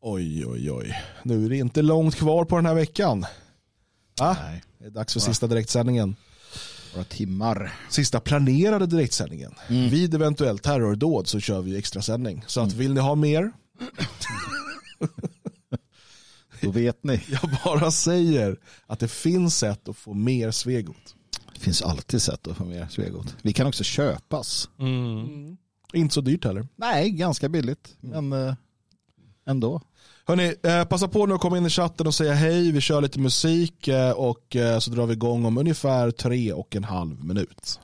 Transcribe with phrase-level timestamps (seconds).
[0.00, 1.02] Oj, oj, oj.
[1.22, 3.26] Nu är det inte långt kvar på den här veckan.
[4.20, 4.62] Ah, Nej.
[4.78, 6.16] det är dags för sista direktsändningen.
[6.92, 7.72] Några timmar.
[7.90, 9.54] Sista planerade direktsändningen.
[9.68, 12.44] Vid eventuellt terrordåd så kör vi extrasändning.
[12.46, 13.52] Så att vill ni ha mer,
[16.60, 17.22] Då vet ni.
[17.28, 18.56] jag bara säger
[18.86, 21.14] att det finns sätt att få mer Svegot.
[21.54, 23.36] Det finns alltid sätt att få mer Svegot.
[23.42, 24.68] Vi kan också köpas.
[25.92, 26.68] Inte så dyrt heller.
[26.76, 27.96] Nej, ganska billigt.
[28.00, 28.54] Men eh,
[29.48, 29.80] ändå.
[30.26, 32.72] Hörni, eh, passa på nu att komma in i chatten och säga hej.
[32.72, 36.76] Vi kör lite musik eh, och eh, så drar vi igång om ungefär tre och
[36.76, 37.80] en halv minut.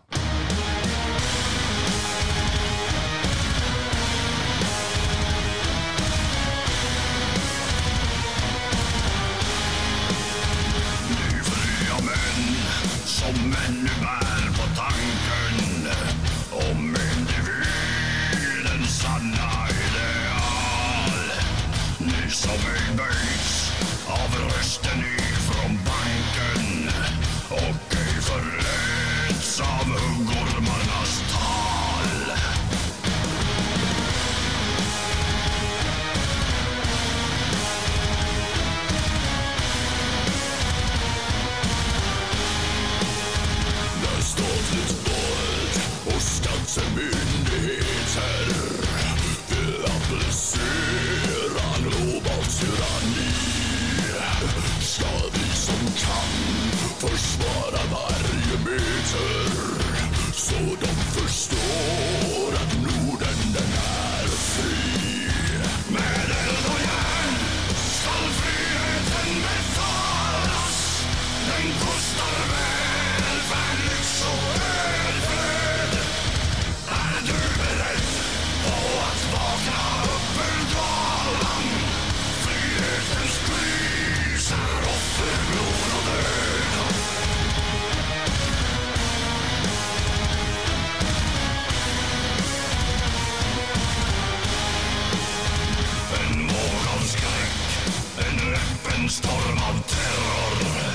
[99.24, 100.92] Storm av terror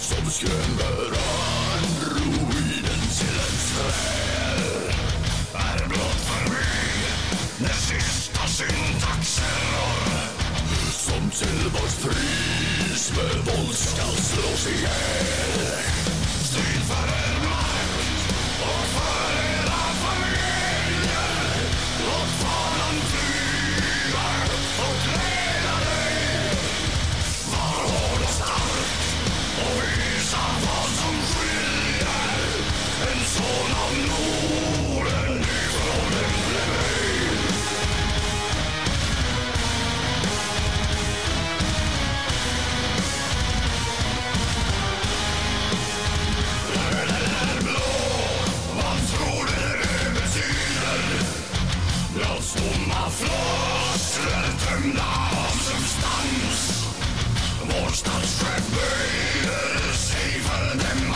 [0.00, 1.04] som skrämmer
[1.74, 4.94] androiden till en träd
[5.54, 7.04] är blott för mig
[7.58, 10.02] den sista syntaxerror
[10.92, 16.21] som till vårt pris med våld ska slås ihjäl.
[53.20, 56.86] Blodstomma floskler tömda av substans.
[57.62, 61.11] Vår statschef böjer sig för dem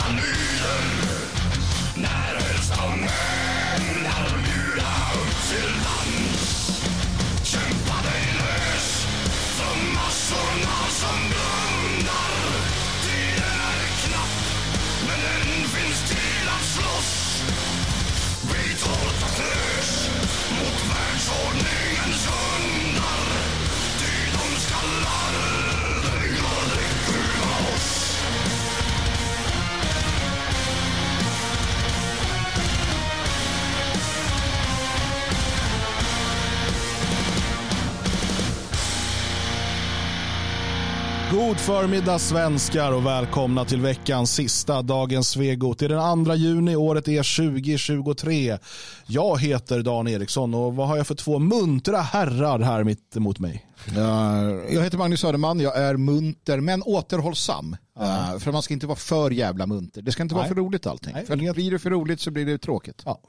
[41.37, 45.79] God förmiddag svenskar och välkomna till veckans sista Dagens Svegot.
[45.79, 48.57] Det är den 2 juni, året är 2023.
[49.07, 53.39] Jag heter Dan Eriksson och vad har jag för två muntra herrar här mitt emot
[53.39, 53.65] mig?
[53.95, 57.77] Ja, Jag heter Magnus Söderman, jag är munter men återhållsam.
[57.99, 60.01] Eh, För man ska inte vara för jävla munter.
[60.01, 60.49] Det ska inte vara Nej.
[60.49, 61.13] för roligt allting.
[61.13, 63.01] Nej, för blir det för roligt så blir det tråkigt.
[63.05, 63.21] Ja.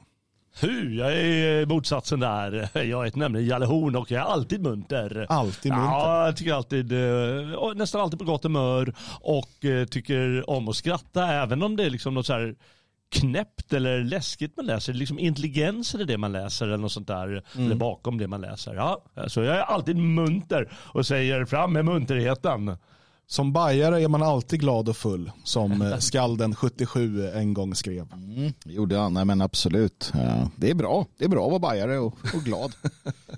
[0.61, 2.69] Hu, jag är motsatsen där.
[2.83, 5.25] Jag heter nämligen Jalle Horn och jag är alltid munter.
[5.29, 5.87] Alltid munter.
[5.87, 10.75] Ja, jag tycker alltid, eh, nästan alltid på gott humör och eh, tycker om att
[10.75, 12.55] skratta även om det är liksom något så här
[13.11, 14.93] knäppt eller läskigt man läser.
[14.93, 17.43] Liksom intelligensen i det man läser eller något sånt där.
[17.57, 18.75] Eller bakom det man läser.
[18.75, 22.77] Ja, så jag är alltid munter och säger fram med munterheten.
[23.31, 28.07] Som bajare är man alltid glad och full, som eh, skalden 77 en gång skrev.
[28.13, 30.11] Mm, det gjorde han, nej men absolut.
[30.13, 31.05] Ja, det är bra.
[31.17, 32.71] Det är bra att vara bajare och, och glad.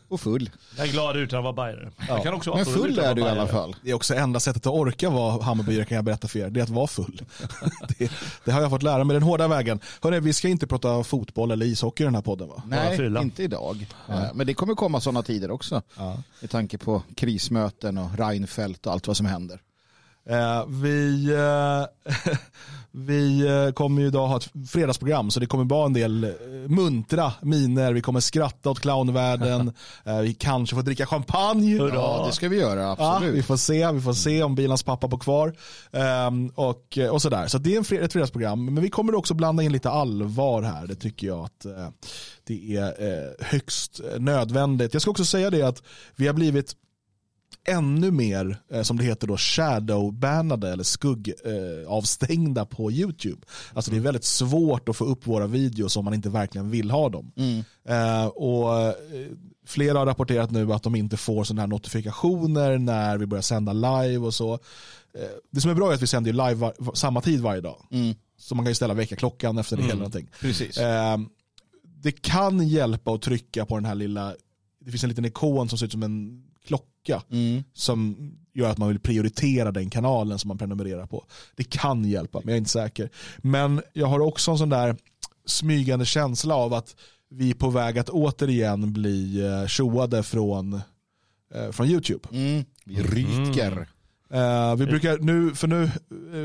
[0.07, 0.49] Och full.
[0.77, 1.91] Jag är glad utan att vara bajare.
[2.07, 3.57] Jag kan också vara Men full är att du i vara alla bajare.
[3.61, 3.75] fall.
[3.83, 6.49] Det är också enda sättet att orka vara Hammarbyare kan jag berätta för er.
[6.49, 7.21] Det är att vara full.
[7.97, 8.11] det,
[8.45, 9.79] det har jag fått lära mig den hårda vägen.
[10.01, 12.63] Hörrni, vi ska inte prata fotboll eller ishockey i den här podden va?
[12.67, 13.87] Nej, inte idag.
[14.09, 15.81] Eh, Men det kommer komma sådana tider också.
[16.41, 19.59] Med tanke på krismöten och Reinfeldt och allt vad som händer.
[20.29, 22.13] Eh, vi, eh,
[22.91, 26.33] vi eh, kommer ju idag ha ett fredagsprogram så det kommer vara en del
[26.67, 27.93] muntra miner.
[27.93, 29.73] Vi kommer skratta åt clownvärlden.
[30.23, 31.77] vi kanske får dricka champagne.
[31.77, 31.95] Hurra.
[31.95, 33.35] Ja, det ska vi göra, Ja, absolut.
[33.35, 35.55] vi får se, vi får se om bilans pappa bor kvar.
[35.91, 37.47] Ehm, och, och sådär.
[37.47, 38.65] Så det är en fred, ett fredagsprogram.
[38.65, 40.87] Men vi kommer också blanda in lite allvar här.
[40.87, 41.65] Det tycker jag att
[42.47, 44.93] det är högst nödvändigt.
[44.93, 45.83] Jag ska också säga det att
[46.15, 46.75] vi har blivit
[47.67, 53.41] ännu mer, eh, som det heter då, shadowbannade eller skuggavstängda eh, avstängda på YouTube.
[53.73, 56.91] Alltså det är väldigt svårt att få upp våra videos om man inte verkligen vill
[56.91, 57.31] ha dem.
[57.85, 58.95] Eh, och
[59.65, 63.73] flera har rapporterat nu att de inte får sådana här notifikationer när vi börjar sända
[63.73, 64.59] live och så.
[65.51, 67.77] Det som är bra är att vi sänder live var, samma tid varje dag.
[68.37, 70.29] Så man kan ju ställa väckarklockan efter det eller någonting.
[70.39, 70.79] Precis.
[71.83, 74.35] Det kan hjälpa att trycka på den här lilla,
[74.85, 77.63] det finns en liten ikon som ser ut som en klocka Mm.
[77.73, 78.15] som
[78.53, 81.25] gör att man vill prioritera den kanalen som man prenumererar på.
[81.55, 83.09] Det kan hjälpa, men jag är inte säker.
[83.37, 84.95] Men jag har också en sån där
[85.45, 86.95] smygande känsla av att
[87.29, 90.73] vi är på väg att återigen bli eh, tjoade från,
[91.55, 92.27] eh, från YouTube.
[92.31, 92.65] Mm.
[92.85, 93.87] Vi ryker.
[94.33, 95.89] Eh, vi brukar nu, för nu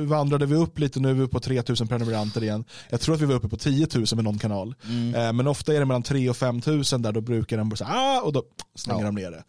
[0.06, 2.64] vandrade vi upp lite, nu är vi på 3000 prenumeranter igen.
[2.90, 4.74] Jag tror att vi var uppe på 10 000 med någon kanal.
[5.16, 7.76] Eh, men ofta är det mellan 3 och 5 000 där då brukar den bara
[7.76, 8.42] säga ah, och då
[8.74, 9.06] slänger Ja.
[9.06, 9.44] de ner det.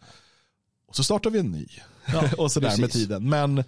[0.88, 1.66] Och så startar vi en ny.
[2.38, 2.92] och sådär med precis.
[2.92, 3.28] tiden.
[3.28, 3.64] Men eh,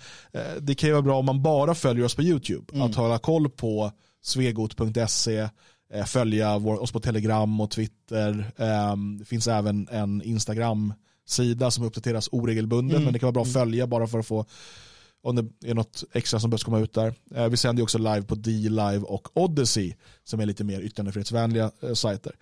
[0.60, 2.84] det kan ju vara bra om man bara följer oss på YouTube.
[2.84, 5.48] Att hålla koll på svegot.se,
[5.92, 8.52] eh, följa vår, oss på Telegram och Twitter.
[8.56, 13.02] Eh, det finns även en Instagram-sida som uppdateras oregelbundet.
[13.02, 14.46] Men det kan vara bra att följa bara för att få
[15.22, 17.14] om det är något extra som behövs komma ut där.
[17.34, 19.94] Eh, vi sänder också live på D-Live och Odyssey
[20.24, 22.32] som är lite mer yttrandefrihetsvänliga eh, sajter.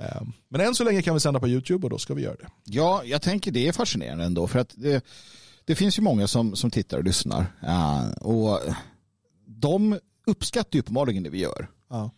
[0.00, 2.36] Eh, men än så länge kan vi sända på YouTube och då ska vi göra
[2.36, 2.48] det.
[2.64, 4.46] Ja, jag tänker det är fascinerande ändå.
[4.46, 5.04] För att det,
[5.64, 7.46] det finns ju många som, som tittar och lyssnar.
[7.60, 8.60] Ja, och
[9.46, 11.68] de uppskattar ju uppenbarligen det vi gör.
[11.90, 12.10] Ja.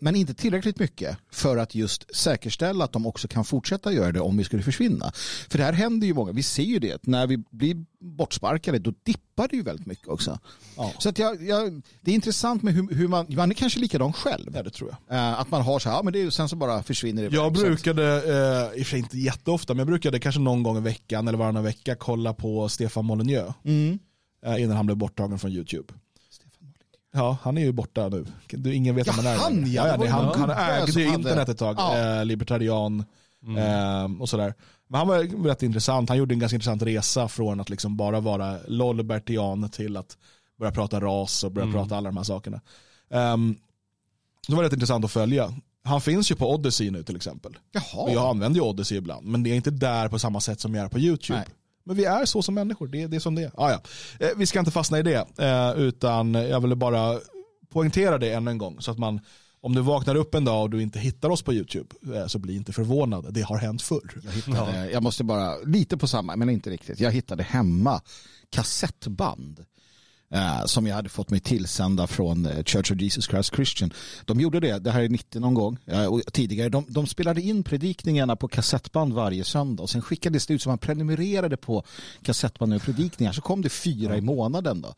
[0.00, 4.20] Men inte tillräckligt mycket för att just säkerställa att de också kan fortsätta göra det
[4.20, 5.12] om vi skulle försvinna.
[5.50, 8.92] För det här händer ju många, vi ser ju det, när vi blir bortsparkade då
[9.02, 10.38] dippar det ju väldigt mycket också.
[10.76, 10.92] Ja.
[10.98, 14.12] Så att jag, jag, det är intressant med hur, hur man, man är kanske likadan
[14.12, 14.50] själv.
[14.54, 15.16] ja, det tror jag.
[15.18, 17.36] Eh, att man har så här, ja, men det är, sen så bara försvinner det.
[17.36, 20.76] Jag brukade, eh, i och för sig inte jätteofta, men jag brukade kanske någon gång
[20.76, 23.98] i veckan eller varannan vecka kolla på Stefan Molyneux Mm.
[24.46, 25.94] eh, innan han blev borttagen från YouTube.
[27.16, 28.26] Ja, han är ju borta nu.
[28.46, 29.38] Du, ingen vet Ja, vem han är.
[29.38, 31.98] han, ja, ja, det han, han ägde ju internet ett tag, Ja.
[32.18, 33.04] eh, libertarian
[33.58, 34.54] eh, och sådär.
[34.88, 36.08] Men han var rätt intressant.
[36.08, 40.16] Han gjorde en ganska intressant resa från att liksom bara vara lolbertian till att
[40.58, 42.60] börja prata ras och börja prata alla de här sakerna.
[43.08, 43.56] Um,
[44.48, 45.54] det var rätt intressant att följa.
[45.84, 47.56] Han finns ju på Odyssey nu till exempel.
[47.72, 48.02] Jaha.
[48.02, 50.74] Och jag använder ju Odyssey ibland, men det är inte där på samma sätt som
[50.74, 51.38] jag är på YouTube.
[51.38, 51.48] Nej.
[51.84, 53.50] Men vi är så som människor, det, är- det är som det är.
[53.54, 53.80] Ah, ja.
[54.26, 57.18] eh, vi ska inte fastna i det, eh, utan jag ville bara
[57.72, 58.80] poängtera det än en gång.
[58.80, 59.20] Så att man,
[59.60, 62.38] om du vaknar upp en dag och du inte hittar oss på YouTube, eh, så
[62.38, 63.34] bli inte förvånad.
[63.34, 64.20] Det har hänt förr.
[64.24, 67.00] Jag, hittade, jag måste bara, lite på samma, men inte riktigt.
[67.00, 68.00] Jag hittade hemma
[68.50, 69.64] kassettband.
[70.34, 73.92] Eh, som jag hade fått mig tillsända från eh, Church of Jesus Christ Christian.
[74.24, 76.68] De gjorde det, det här är 90 någon gång, eh, och tidigare.
[76.68, 79.82] De, de spelade in predikningarna på kassettband varje söndag.
[79.82, 81.84] Och sen skickades det ut så man prenumererade på
[82.22, 83.32] kassettband och predikningar.
[83.32, 84.94] Så kom det fyra i månaden då.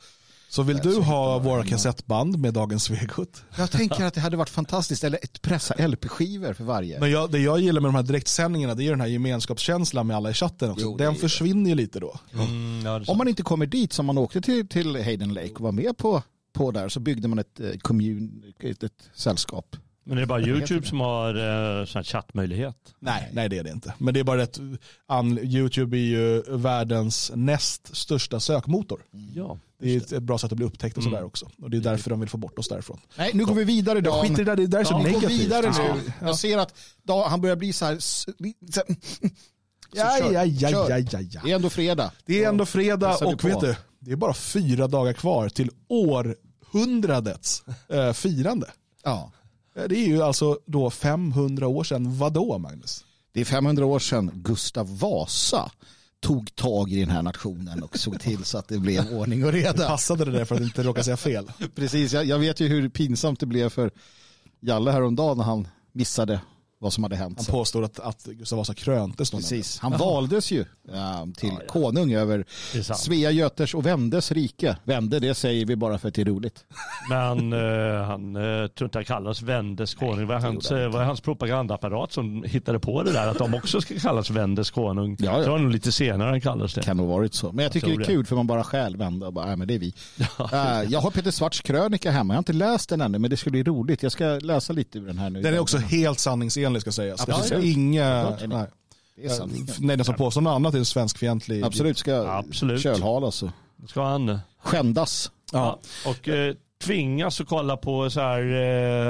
[0.57, 3.45] Så vill du ha våra kassettband med dagens Svegot?
[3.57, 7.01] Jag tänker att det hade varit fantastiskt, eller ett pressa LP-skivor för varje.
[7.01, 10.17] Men jag, det jag gillar med de här direktsändningarna det är den här gemenskapskänslan med
[10.17, 10.85] alla i chatten också.
[10.85, 12.19] Jo, det Den är- försvinner ju lite då.
[12.33, 15.35] Mm, ja, det är Om man inte kommer dit som man åkte till, till Hayden
[15.35, 16.23] Lake och var med på,
[16.53, 19.77] på där så byggde man ett, eh, kommun, ett, ett sällskap.
[20.05, 22.77] Men är det bara YouTube som har eh, sån här chattmöjlighet?
[22.99, 23.95] Nej, nej det är det inte.
[23.99, 24.61] Men det är bara att
[25.07, 29.03] an, YouTube är ju världens näst största sökmotor.
[29.35, 29.59] Ja.
[29.79, 31.51] Det är ett, bra sätt att bli upptäckt och sådär också.
[31.63, 33.01] Och det är därför de vill få bort oss därifrån.
[33.19, 34.23] Nej, nu går vi vidare Dan.
[34.23, 35.41] Skit i det där, det där är så Ja, vi går negativt.
[35.41, 35.95] vidare Ja.
[35.95, 36.13] nu.
[36.27, 37.99] Jag ser att Dan, han börjar bli så här...
[37.99, 38.33] så-
[39.93, 40.91] Ja, kör, ja, ja, kör.
[40.91, 41.41] ja, ja, ja.
[41.45, 42.13] Det är ändå fredag.
[42.27, 47.63] Det är ändå fredag och vet du, det är bara fyra dagar kvar till århundradets
[47.89, 48.71] eh, firande.
[49.05, 49.33] Ja.
[49.77, 52.19] Eh, Det är ju alltså då 500 år sedan.
[52.19, 53.05] Vadå Magnus?
[53.33, 55.71] Det är 500 år sedan Gustav Vasa
[56.21, 59.53] tog tag i den här nationen och såg till så att det blev ordning och
[59.53, 59.87] reda.
[59.89, 61.53] Passade det där för att inte råka säga fel?
[61.75, 63.91] Precis, jag, jag vet ju hur pinsamt det blev för
[64.61, 66.41] Jalle häromdagen när han missade
[66.79, 67.39] vad som hade hänt.
[67.39, 69.31] Han påstod att, att Gustav Vasa kröntes.
[69.31, 69.79] Precis.
[69.79, 70.61] Han valdes ju
[70.93, 72.99] eh, till konung över Det är sant.
[72.99, 74.77] Svea, Göters och Vendes rike.
[74.85, 76.65] Vände, det säger vi bara för att det är roligt.
[77.11, 80.19] Men eh, han uh, tror inte han kallas Vendes konung.
[80.19, 83.81] Det var hans, eh, var hans propagandaapparat som hittade på det där att de också
[83.81, 85.17] ska kallas Vendes konung.
[85.19, 85.39] Ja, ja.
[85.39, 86.83] Det var nog lite senare han kallades det.
[86.83, 87.53] Kan nog varit så.
[87.53, 88.13] Men jag tycker tror det är det.
[88.13, 89.95] kul för man bara stjäl Vände och bara, nej men det är vi.
[90.53, 92.35] Eh, jag har Peter Svarts krönika hemma.
[92.35, 94.03] Jag har inte läst den ännu men det ska bli roligt.
[94.03, 95.43] Jag ska läsa lite ur den här nu.
[95.43, 97.21] Den är också helt sanningsenlig ska sägas.
[97.21, 97.65] Det finns Absolut.
[97.65, 98.37] inga...
[98.47, 98.67] Nej.
[99.17, 99.77] Det är sant.
[99.79, 101.65] Nej, den som påstår något annat är svenskfientlig.
[101.65, 102.83] Absolut ska Absolut.
[102.83, 103.51] kölhalas och
[103.89, 105.31] Ska han eh, skändas.
[105.53, 105.79] Ja.
[106.07, 106.55] och eh,
[106.85, 108.41] tvingas att kolla på så här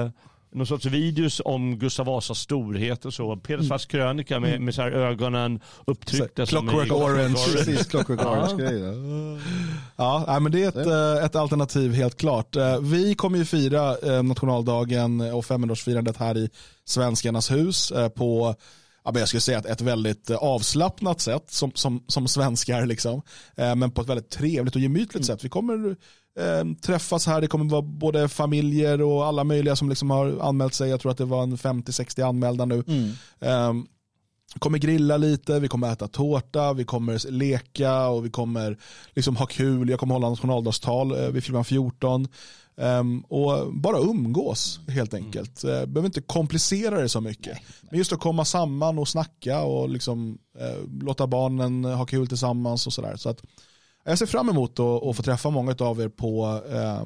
[0.05, 0.11] eh,
[0.57, 3.37] någon sorts videos om Gustav Vasas storhet och så.
[3.37, 6.47] Peter Svarts krönika med, med så här ögonen upptryckta.
[6.47, 7.35] Så, Clockwork Orange.
[7.35, 8.31] Precis, Clockwork Ja.
[8.31, 8.93] Orange-grejer.
[9.97, 10.87] Ja, men det är ett,
[11.19, 12.57] eh, ett alternativ helt klart.
[12.57, 16.51] Eh, Vi kommer ju fira eh, nationaldagen och 500-årsfirandet här i
[16.85, 18.55] Svenskarnas hus på
[19.05, 22.87] ja, men jag skulle säga att ett väldigt avslappnat sätt som, som, som svenskar.
[22.87, 23.23] Liksom.
[23.57, 25.45] Men på ett väldigt trevligt och gemytligt sätt.
[25.45, 25.97] Vi kommer
[26.83, 30.91] träffas här, det kommer vara både familjer och alla möjliga som liksom har anmält sig.
[30.91, 32.85] Jag tror att det var en 50-60 anmälda nu.
[33.41, 33.73] Eh,
[34.59, 38.79] kommer grilla lite, vi kommer äta tårta, vi kommer leka och vi kommer
[39.15, 39.91] liksom ha kul.
[39.91, 42.29] Jag kommer hålla nationaldagstal eh, vid klockan 14.
[42.81, 45.65] Ehm, och bara umgås helt enkelt.
[45.65, 47.59] Eh, behöver inte komplicera det så mycket.
[47.91, 52.87] Men just att komma samman och snacka och liksom, eh, låta barnen ha kul tillsammans
[52.87, 53.17] och sådär.
[53.17, 53.43] Så att,
[54.07, 57.03] jag ser fram emot att, få träffa många av er på, eh,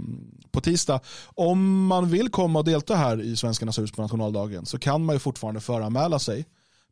[0.50, 1.00] på tisdag.
[1.24, 5.14] Om man vill komma och delta här i Svenskarnas hus på nationaldagen så kan man
[5.14, 6.46] ju fortfarande föranmäla sig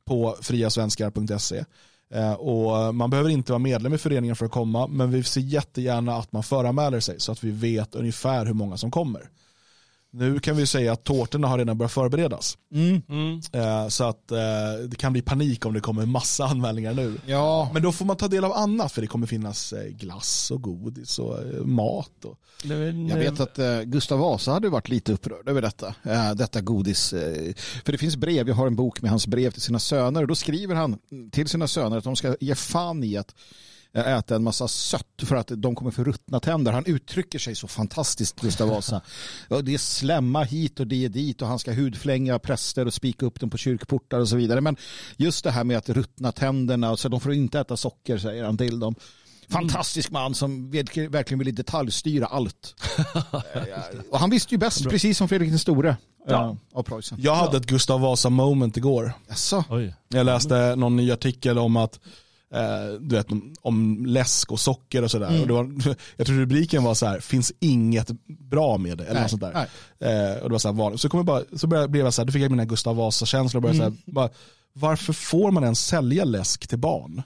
[0.07, 1.65] på friasvenskar.se.
[2.15, 5.41] Eh, och man behöver inte vara medlem i föreningen för att komma, men vi ser
[5.41, 9.31] jättegärna att man föranmäler sig så att vi vet ungefär hur många som kommer.
[10.12, 12.59] Nu kan vi säga att tårtorna har redan börjat förberedas.
[12.75, 13.03] Mm.
[13.09, 13.41] Mm.
[13.53, 14.38] Eh, Så att eh,
[14.88, 17.21] det kan bli panik om det kommer massa anmälningar nu.
[17.27, 20.50] Ja, Men då får man ta del av annat för det kommer finnas eh, glass
[20.50, 22.25] och godis och eh, mat.
[22.25, 22.38] Och...
[23.11, 25.95] jag vet att eh, Gustav Vasa hade varit lite upprörd över detta.
[26.03, 27.12] Eh, detta godis.
[27.12, 30.23] Eh, för det finns brev, jag har en bok med hans brev till sina söner.
[30.23, 30.99] Och då skriver han
[31.33, 33.35] till sina söner att de ska ge fan i att
[33.95, 36.73] äta en massa sött för att de kommer få ruttna tänder.
[36.73, 39.00] Han uttrycker sig så fantastiskt, Gustav Vasa.
[39.62, 43.26] Det är slämma hit och det är dit och han ska hudflänga präster och spika
[43.26, 44.61] upp dem på kyrkportar och så vidare.
[44.61, 44.76] Men
[45.16, 48.59] just det här med att ruttna tänderna, så de får inte äta socker, säger han
[48.59, 48.95] till dem.
[49.49, 52.75] Fantastisk man som verkligen ville detaljstyra allt.
[54.11, 56.45] och han visste ju bäst, precis som Fredrik den store Ja.
[56.50, 57.18] eh, av Preussen.
[57.21, 59.12] Jag hade ett Gustav Vasa moment igår.
[59.28, 59.64] Jaså?
[60.09, 62.00] Jag läste någon ny artikel om att
[62.55, 63.26] eh, du vet,
[63.61, 65.40] om- läsk och socker och sådär.
[65.40, 65.73] Och det var,
[66.17, 69.05] jag tror rubriken var så här, finns inget bra med det.
[69.05, 69.52] Eller Nej, något sånt där.
[70.33, 71.00] Eh, och det var så här vanligt.
[71.00, 72.97] Så, kom jag bara, så började, blev jag så här, då fick jag mina Gustav
[72.97, 73.59] Vasa-känslor.
[73.59, 73.95] och började Mm.
[73.97, 74.31] Så här, bara,
[74.73, 77.23] varför får man ens sälja läsk till barn?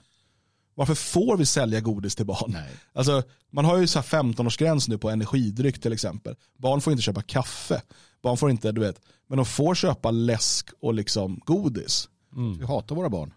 [0.75, 2.51] Varför får vi sälja godis till barn?
[2.53, 2.69] Nej.
[2.93, 6.35] Alltså, man har ju så här 15-årsgräns nu på energidryck till exempel.
[6.57, 7.81] Barn får inte köpa kaffe.
[8.23, 8.99] Barn får inte, du vet,
[9.29, 12.09] men de får köpa läsk och liksom godis.
[12.59, 13.33] Vi hatar våra barn.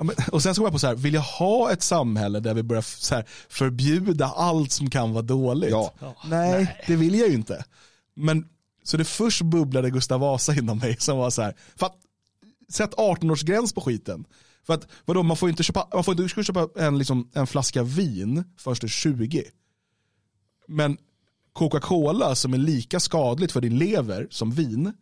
[0.00, 2.40] Ja, men, och sen så går jag på så här, vill jag ha ett samhälle
[2.40, 5.70] där vi börjar så här, förbjuda allt som kan vara dåligt?
[5.70, 5.92] Ja.
[6.24, 7.64] Nej, det vill jag ju inte.
[8.16, 8.48] Men,
[8.84, 11.96] så det först bubblade Gustav Vasa inom mig som var så här, för att,
[12.68, 14.24] sätt 18-årsgräns på skiten.
[14.66, 17.46] För att, vadå, man får ju inte köpa, man får inte, köpa en, liksom, en
[17.46, 19.42] flaska vin först till 20.
[20.68, 20.96] Men
[21.52, 24.92] Coca-Cola som är lika skadligt för din lever som vin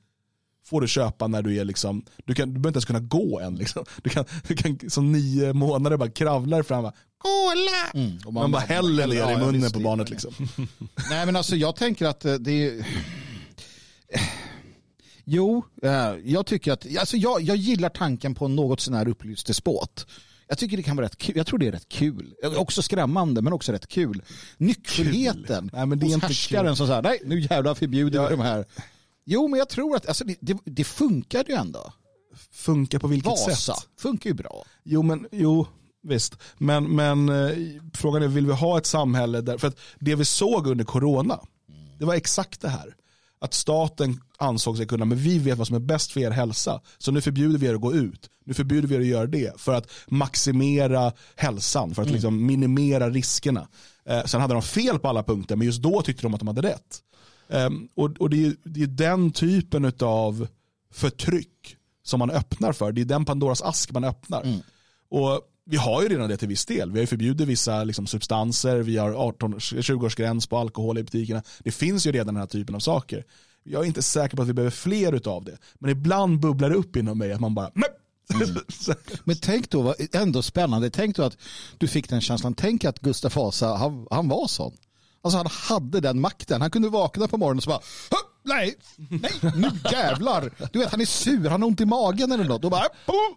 [0.68, 3.40] får du köpa när du är liksom, du, kan, du behöver inte ens kunna gå
[3.40, 3.56] än.
[3.56, 3.84] Liksom.
[4.02, 8.04] Du, kan, du kan som nio månader bara kravlar fram och bara, Cola!
[8.06, 8.18] Mm.
[8.25, 10.10] Och Man, bara häller ner Ja, i ja, munnen visst, på barnet.
[10.10, 10.32] Liksom.
[11.10, 12.87] Nej men alltså jag tänker att eh, det är...
[15.30, 19.46] Jo, eh, jag tycker att, alltså jag, jag gillar tanken på något sån här upplyst
[19.46, 20.06] despot.
[20.48, 21.37] Jag tycker det kan vara rätt kul.
[21.37, 22.34] Jag tror det är rätt kul.
[22.56, 24.22] Också skrämmande men också rätt kul.
[24.56, 26.76] Nyckfullheten Nej, men det är hos inte härskaren kul.
[26.76, 28.64] som säger nej nu jävlar förbjuder vi de här.
[29.30, 31.92] Jo men jag tror att alltså, det, det, det funkar ju ändå.
[32.52, 33.88] Funkar på vilket Vasa sätt?
[34.00, 34.64] funkar ju bra.
[34.85, 35.66] Jo, men jo,
[36.02, 36.37] visst.
[36.58, 37.56] Men, men eh,
[37.94, 41.40] frågan är, vill vi ha ett samhälle där, för att det vi såg under corona,
[41.99, 42.94] det var exakt det här.
[43.40, 46.80] Att staten ansåg sig kunna, men vi vet vad som är bäst för er hälsa,
[46.99, 48.30] så nu förbjuder vi er att gå ut.
[48.44, 53.11] Nu förbjuder vi er att göra det för att maximera hälsan, för att liksom minimera
[53.11, 53.68] riskerna.
[54.04, 56.49] Eh, sen hade de fel på alla punkter, men just då tyckte de att de
[56.49, 57.02] hade rätt.
[57.50, 60.49] Ehm, och och det, är, det är den typen av
[60.93, 62.93] förtryck som man öppnar för.
[62.93, 64.43] Det är den Pandoras ask man öppnar.
[65.11, 66.90] Och vi har ju redan det till viss del.
[66.90, 71.43] Vi har ju förbjudit vissa liksom, substanser, vi har 18 20-årsgräns på alkohol i butikerna.
[71.59, 73.25] Det finns ju redan den här typen av saker.
[73.64, 75.59] Jag är inte säker på att vi behöver fler utav det.
[75.78, 77.85] Men ibland bubblar det upp inom mig att man bara "Men!"
[78.69, 81.37] Så- Men tänk då, ändå spännande, tänk då att
[81.78, 84.73] du fick den känslan, tänk att Gustav Vasa, han, han var sån.
[85.22, 87.80] Alltså han hade den makten, han kunde vakna på morgonen och så bara,
[88.49, 88.75] nej,
[89.09, 90.50] nej, nu jävlar.
[90.73, 92.64] Du vet han är sur, han har ont i magen eller något.
[92.64, 92.85] Och, bara,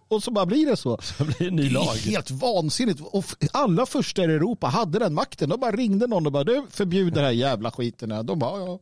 [0.08, 0.98] och så bara blir det så.
[1.18, 1.94] Det blir en ny Det är lag.
[1.94, 3.00] helt vansinnigt.
[3.00, 5.48] Och alla första i Europa hade den makten.
[5.48, 8.26] De bara ringde någon och bara, du förbjud den här jävla skiten.
[8.26, 8.78] De bara, ja.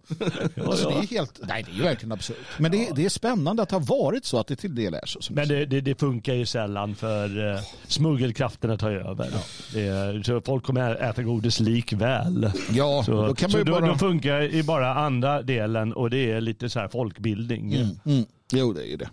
[0.66, 2.36] Alltså, det är helt, nej det är ju verkligen absurt.
[2.58, 4.94] Men det, är- det är spännande att det har varit så att det till del
[4.94, 5.20] är så.
[5.30, 9.28] Men det, det, det funkar ju sällan för uh, smuggelkrafterna tar över.
[9.74, 12.50] Det är, så folk kommer äta godis likväl.
[12.70, 13.86] ja, Så, då kan så man ju då, bara...
[13.92, 17.74] då funkar ju bara andra delen och det är lite så här folkbildning.
[17.74, 18.24] Mm, mm.
[18.52, 19.10] Jo, det är det.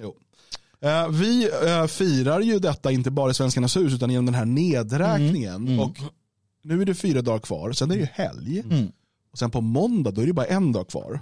[0.00, 0.16] Jo.
[0.80, 4.44] Eh, Vi eh, firar ju detta inte bara i Svenskarnas hus utan genom den här
[4.44, 5.78] nedräkningen.
[5.80, 5.96] Och
[6.62, 8.60] nu är det fyra dagar kvar, sen är det ju helg.
[8.60, 8.92] Mm.
[9.32, 11.20] Och sen på måndag då är det bara en dag kvar.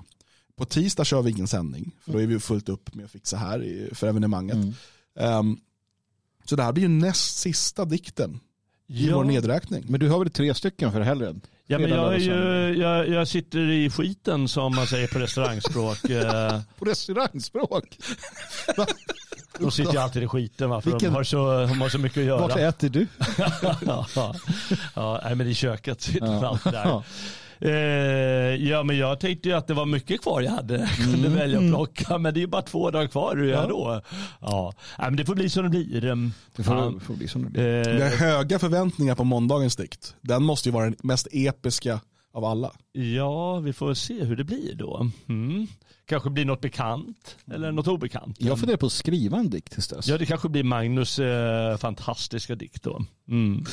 [0.57, 3.37] På tisdag kör vi ingen sändning, för då är vi fullt upp med att fixa
[3.37, 4.57] här för evenemanget.
[4.57, 4.75] Mm.
[5.19, 5.57] Ehm,
[6.45, 8.41] så det här blir ju näst sista dikten
[8.87, 9.85] i vår nedräkning.
[9.89, 11.41] Men du har väl tre stycken för helgen?
[11.71, 15.99] Ja, men jag, ju, jag, jag sitter i skiten som man säger på restaurangspråk.
[16.11, 17.99] Eh, På restaurangspråk?
[19.59, 20.81] De sitter ju alltid i skiten va?
[20.81, 22.41] för Vilken- de, har så, de har så mycket att göra.
[22.41, 23.07] Vart äter du?
[23.87, 24.35] ja,
[24.95, 27.03] ja, men i köket sitter man alltid där.
[27.59, 27.69] Ja.
[27.69, 30.79] Eh, ja, men jag tänkte ju att det var mycket kvar jag hade.
[30.79, 33.37] Jag kunde välja att plocka, men det är ju bara två dagar kvar.
[33.37, 34.03] Hur jag då?
[34.41, 36.05] Ja, nej, men det får bli som det blir.
[36.05, 36.93] Ehm, Det får, ja.
[37.01, 37.63] får bli som det blir.
[37.95, 40.15] Vi har Eh, höga förväntningar på måndagens dikt.
[40.21, 42.01] Den måste ju vara den mest episka
[42.33, 42.73] av alla.
[42.93, 45.11] ja, vi får se hur det blir då.
[45.29, 45.67] Mm.
[46.07, 48.37] Kanske blir något bekant eller något obekant.
[48.41, 50.09] Jag funderar på att skriva en dikt tills dess.
[50.09, 53.05] Ja, det kanske blir Magnus eh, fantastiska dikt då.
[53.29, 53.65] Mm.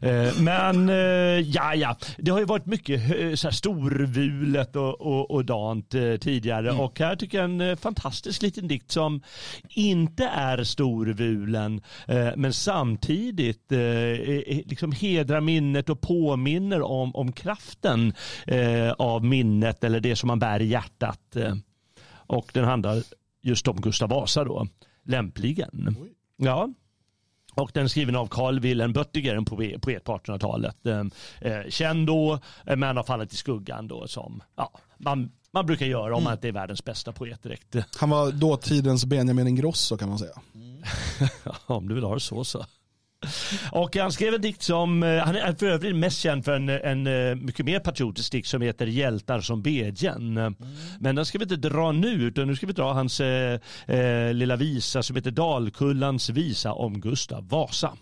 [0.00, 5.00] Eh, men eh, ja, ja, det har ju varit mycket eh, så här storvulet och,
[5.00, 5.90] och, och dant
[6.20, 9.22] tidigare och här tycker jag en fantastisk liten dikt som
[9.68, 11.80] inte är storvulen
[12.36, 13.72] men samtidigt
[14.64, 18.14] liksom hedrar minnet och påminner om, om kraften
[18.98, 21.36] av minnet eller det som man bär i hjärtat.
[22.08, 23.02] Och den handlar
[23.42, 24.66] just om Gustav Vasa då,
[25.04, 25.96] lämpligen.
[26.36, 26.68] Ja.
[27.56, 30.86] Och den är skriven av Carl Wilhelm Böttiger, en poet poet på 1800-talet.
[30.86, 31.00] Eh,
[31.40, 35.86] eh, känd då, eh, men har fallit i skuggan då som ja, man, man brukar
[35.86, 37.76] göra om man inte är världens bästa poet direkt.
[37.96, 40.40] Han var dåtidens Benjamin Ingrosso kan man säga.
[41.66, 42.64] om du vill ha det så så.
[43.72, 46.68] Och han skrev en dikt som, eh, han är för övrigt mest känd för en,
[46.68, 50.34] en eh, mycket mer patriotisk dikt som heter Hjältar som bedjen.
[51.00, 54.34] Men den ska vi inte dra nu utan nu ska vi dra hans eh, eh,
[54.34, 57.92] lilla visa som heter Dalkullans visa om Gustav Vasa.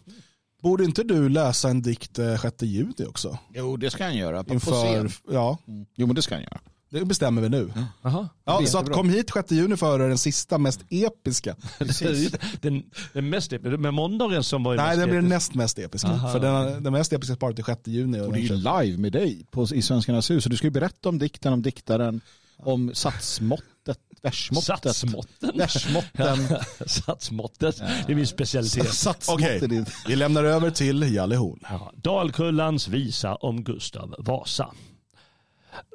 [0.62, 3.38] Borde inte du läsa en dikt eh, 6 juni också?
[3.54, 4.38] Jo, det ska han göra.
[4.38, 5.10] På, på Inför, scen.
[5.30, 5.86] ja, Mm.
[5.96, 6.60] Jo, men det ska han göra.
[6.98, 7.72] Det bestämmer vi nu.
[8.02, 8.28] Aha.
[8.44, 11.56] Ja, så att kom hit 6 juni för den sista mest episka.
[12.60, 15.28] den, den mest episka, men måndagen som var Nej, blir den episk.
[15.28, 16.08] näst mest episka.
[16.08, 16.32] Aha.
[16.32, 18.20] För den, den mest episka sparet är 6 juni.
[18.20, 20.42] Och Och det är ju live med dig på, i Svenskarnas hus.
[20.42, 22.20] Så du ska ju berätta om dikten, om diktaren,
[22.56, 24.66] om satsmåttet, versmåttet.
[24.66, 25.50] Satsmåtten.
[25.54, 26.38] Versmåtten.
[26.86, 29.06] Satsmåttet, det är min specialitet.
[29.28, 31.60] Okej, vi lämnar över till Jalle Horn.
[31.62, 34.70] Ja, Dalkullans visa om Gustav Vasa.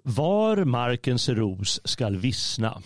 [0.03, 2.81] Var markens ros skall vissna,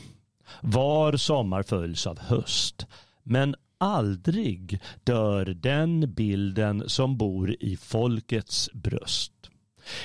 [0.61, 2.85] var sommar följs av höst,
[3.23, 9.33] men aldrig dör den bilden som bor i folkets bröst.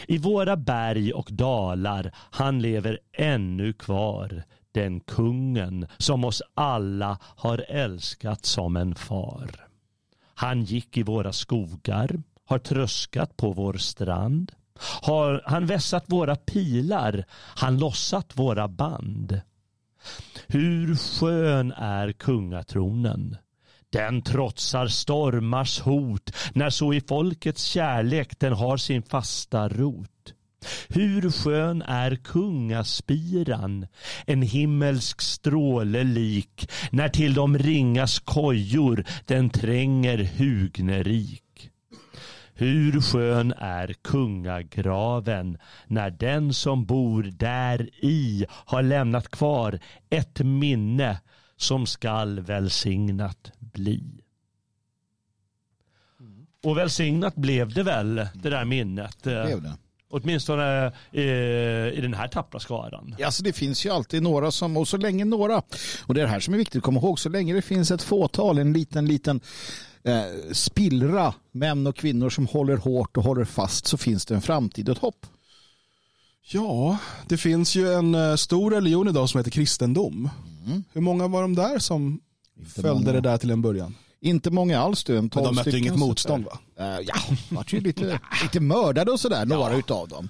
[0.06, 7.58] I våra berg och dalar han lever ännu kvar, den kungen som oss alla har
[7.68, 9.50] älskat som en far.
[10.34, 14.52] Han gick i våra skogar, har tröskat på vår strand.
[15.02, 17.24] Har han vässat våra pilar,
[17.56, 19.40] han lossat våra band.
[20.46, 23.36] Hur skön är kungatronen.
[23.92, 30.34] Den trotsar stormars hot när så i folkets kärlek den har sin fasta rot.
[30.88, 33.86] Hur skön är kungaspiran,
[34.26, 41.47] en himmelsk stråle lik, när till de ringas kojor den tränger hugnerik.
[42.60, 49.78] Hur skön är kungagraven när den som bor där i har lämnat kvar
[50.10, 51.20] ett minne
[51.56, 54.20] som skall välsignat bli.
[56.64, 59.22] Och välsignat blev det väl, det där minnet.
[59.22, 59.76] Blev det.
[60.10, 61.22] Åtminstone eh,
[61.88, 63.16] i den här tappra skaran.
[63.24, 65.62] Alltså det finns ju alltid några som, och så länge några,
[66.06, 67.90] och det är det här som är viktigt att komma ihåg, så länge det finns
[67.90, 69.40] ett fåtal, en liten, liten
[70.08, 74.42] eh, spillra män och kvinnor som håller hårt och håller fast så finns det en
[74.42, 75.26] framtid och ett hopp.
[76.50, 80.30] Ja, det finns ju en eh, stor religion idag som heter kristendom.
[80.92, 82.20] Hur många var de där som
[82.58, 82.66] Mm.
[82.66, 83.12] Inte följde många.
[83.12, 83.94] det där till en början?
[84.20, 86.58] Inte många alls du, en Men 12 de mötte stycken inget motstånd va?
[86.78, 87.14] Eh, ja,
[87.48, 90.28] vart ju lite, lite mördade och sådär, några utav dem.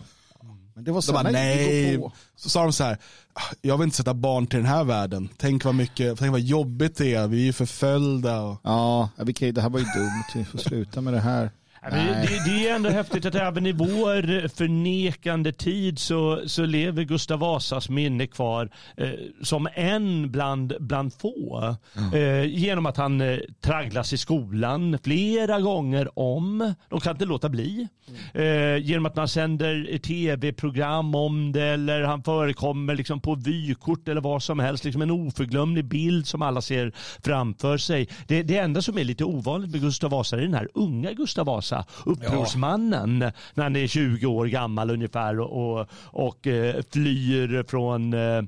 [0.79, 2.01] Men det var De så bara, här, nej.
[2.37, 2.99] Så sa de så här,
[3.33, 5.29] "Ah, jag vill inte sätta barn till den här världen.
[5.37, 8.41] Tänk vad mycket, tänk vad jobbigt det är, vi är ju förföljda.
[8.41, 8.61] Och...
[8.64, 11.51] Ja, vi kan, det här var ju dumt, vi får sluta med det här.
[11.83, 17.38] Det, det, är ändå häftigt att även i vår förnekande tid så, så lever Gustav
[17.38, 19.11] Vasas minne kvar eh,
[19.43, 21.77] som en bland, bland få.
[22.14, 26.75] Eh, genom att han eh, tragglas i skolan flera gånger om.
[26.88, 27.88] De kan inte låta bli.
[28.35, 34.21] Eh, genom att man sänder tv-program om det eller han förekommer liksom på vykort eller
[34.21, 34.85] vad som helst.
[34.85, 36.93] Liksom en oförglömlig bild som alla ser
[37.25, 38.09] framför sig.
[38.27, 41.47] Det, det enda som är lite ovanligt med Gustav Vasa är den här unga Gustav
[41.47, 41.68] Vasa,
[42.07, 43.19] upprorsmannen,
[43.55, 48.43] när han är 20 år gammal ungefär och, och, och eh, flyr från eh,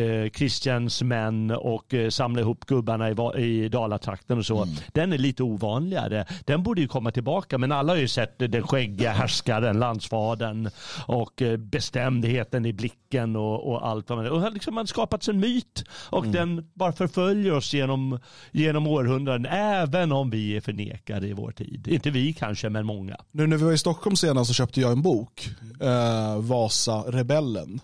[0.00, 4.66] eh, Christians män och eh, samlar ihop gubbarna i, i Dalatrakten och så.
[4.92, 6.26] Den är lite ovanligare.
[6.44, 10.70] Den borde ju komma tillbaka men alla har ju sett den skäggiga härskaren, landsfadern
[11.06, 13.05] och bestämdheten i blicken
[13.36, 17.52] och, och allt vad man och liksom man skapats en myt och den bara förföljer
[17.52, 18.18] oss genom,
[18.52, 21.88] genom århundraden även om vi är förnekade i vår tid.
[21.88, 23.16] Inte vi kanske men många.
[23.32, 25.48] Nu när vi var i Stockholm senast så köpte jag en bok,
[25.80, 27.80] eh, Vasa rebellen.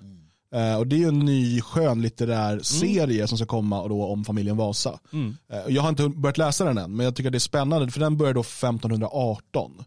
[0.55, 4.25] Eh, och det är ju en ny skönlitterär serie som ska komma och då om
[4.25, 4.99] familjen Vasa.
[5.53, 7.91] Eh, och jag har inte börjat läsa den än, men jag tycker det är spännande
[7.91, 9.85] för den börjar då 1518.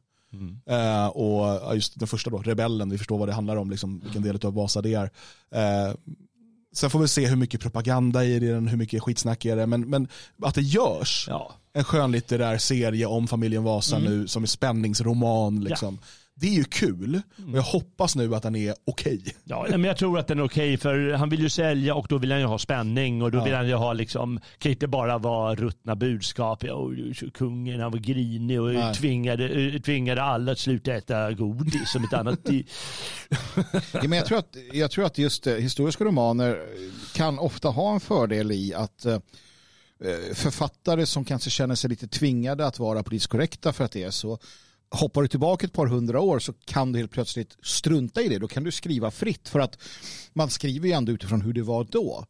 [0.69, 4.00] Eh, och ja, just den första då, rebellen, vi förstår vad det handlar om, liksom,
[4.00, 5.10] vilken del av Vasa det är.
[5.56, 5.93] Eh,
[6.76, 9.56] sen får vi se hur mycket propaganda är det i den, hur mycket skitsnack är
[9.56, 10.08] det, men, men
[10.43, 11.54] att det görs Ja.
[11.74, 15.63] en skönlitterär serie om familjen Vasa nu som är spänningsroman.
[15.63, 16.00] Liksom.
[16.38, 17.21] Det är ju kul
[17.52, 19.24] och jag hoppas nu att den är okej.
[19.43, 22.06] Ja, nej, men jag tror att den är okej för han vill ju sälja och
[22.10, 24.88] då vill han ju ha spänning och då vill han ju ha liksom, kan inte
[24.88, 26.63] bara vara ruttna budskap.
[26.63, 26.93] Ja, och
[27.34, 28.93] kungen han var grinig och Nej.
[28.93, 32.39] tvingade, eh, tvingade alla att sluta äta godis som ett annat.
[33.93, 36.62] Ja, men jag, tror att, jag tror att just eh, historiska romaner
[37.13, 39.19] kan ofta ha en fördel i att eh,
[40.34, 44.12] författare som kanske känner sig lite tvingade att vara politiskt korrekta för att det är
[44.12, 44.39] så
[44.95, 48.39] hoppar du tillbaka ett par hundra år så kan du helt plötsligt strunta i det.
[48.39, 49.79] Då kan du skriva fritt för att
[50.34, 52.25] man skriver ju ändå utifrån hur det var då.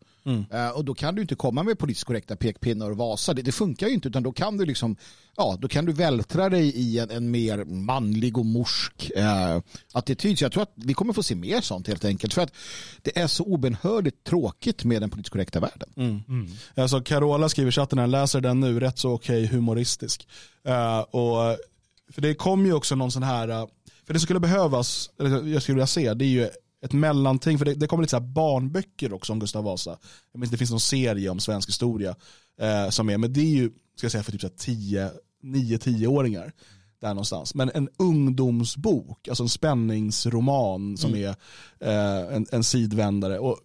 [0.52, 3.34] Eh, och då kan du inte komma med politiskt korrekta pekpinnar och Vasa.
[3.34, 4.96] Det, det funkar ju inte utan då kan du liksom
[5.38, 9.62] ja, då kan du vältra dig i en, en mer manlig och morsk eh,
[9.94, 10.40] attityd.
[10.40, 12.34] Så jag tror att vi kommer få se mer sånt helt enkelt.
[12.34, 12.54] För att
[13.02, 15.90] det är så obenhörligt tråkigt med den politiskt korrekta världen.
[16.76, 20.28] Alltså Carola skriver i chatten, här, läser den nu, rätt så okej humoristisk.
[20.68, 21.58] Eh, och,
[22.12, 23.68] för det kom ju också någon sån här, eh,
[24.06, 26.50] för det skulle behövas, eller jag skulle vilja se, det är ju
[26.86, 29.98] ett mellanting, för det, det kommer lite så barnböcker också om Gustav Vasa.
[30.32, 32.16] Jag minns, det finns någon serie om svensk historia
[32.62, 35.12] eh, som är, men det är ju, ska jag säga, för typ så här 10,
[35.44, 36.54] 9-10-åringar.
[37.02, 37.56] Där någonstans.
[37.56, 41.30] Men en ungdomsbok, alltså en spänningsroman som är
[41.80, 43.40] eh, en, en sidvändare.
[43.40, 43.60] Och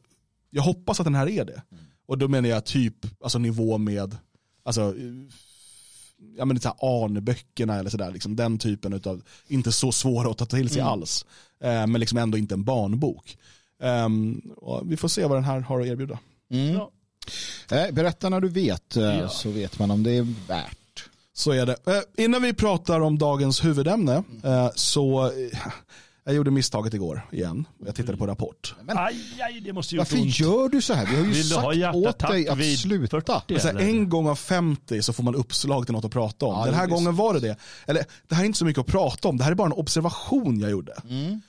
[0.51, 1.63] jag hoppas att den här är det.
[2.07, 4.17] Och då menar jag typ alltså nivå med
[4.63, 4.95] alltså,
[6.37, 8.11] ja, men så här Arne-böckerna eller sådär.
[8.11, 11.27] Liksom den typen av, inte så svåra att ta till sig alls.
[11.65, 13.37] Eh, men liksom ändå inte en barnbok.
[14.57, 16.19] Och vi får se vad den här har att erbjuda.
[16.49, 16.91] Ja.
[17.77, 19.29] Eh, berätta när du vet eh, Ja.
[19.29, 20.77] så vet man om det är värt.
[21.33, 21.77] Så är det.
[21.87, 25.59] Eh, innan vi pratar om dagens huvudämne eh, så eh,
[26.25, 27.67] jag gjorde misstaget igår igen.
[27.87, 28.75] Jag tittade på Rapport.
[28.89, 30.41] Aj, aj, det måste ju Varför ont.
[30.41, 31.07] gör du så här?
[31.07, 33.21] Vi har ju Vill sagt åt dig att sluta.
[33.21, 33.53] 40?
[33.53, 36.47] Men så här, en gång av 50 så får man uppslag till något att prata
[36.47, 36.59] om.
[36.59, 36.95] Ja, Den här visst.
[36.95, 37.57] gången var det det.
[37.87, 39.73] Eller det här är inte så mycket att prata om, det här är bara en
[39.73, 40.93] observation jag gjorde.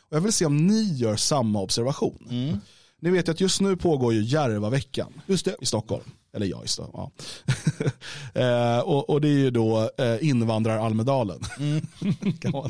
[0.10, 2.60] Och jag vill se om ni gör samma observation.
[3.01, 5.55] Ni vet ju att just nu pågår ju Järvaveckan Just det.
[5.62, 6.03] i Stockholm.
[6.33, 7.11] Eller ja, i Stockholm.
[8.33, 8.41] Ja.
[8.41, 11.39] eh, och, och det är ju då eh, invandrar-Almedalen.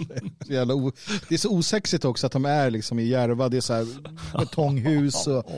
[0.08, 0.21] säga.
[0.45, 0.91] Så jävla o-
[1.30, 3.50] det är så osexigt också att de är liksom i Järva.
[3.50, 3.88] Det är så här
[4.39, 5.28] betonghus.
[5.28, 5.45] Och.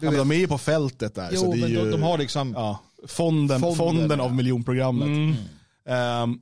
[0.00, 1.28] Ja, men de är ju på fältet där.
[1.28, 2.52] så jo, det är men ju, de, de har liksom...
[2.56, 5.38] ja, fonden, Fonden, fonden, av miljonprogrammet.
[5.88, 6.38] Ehm,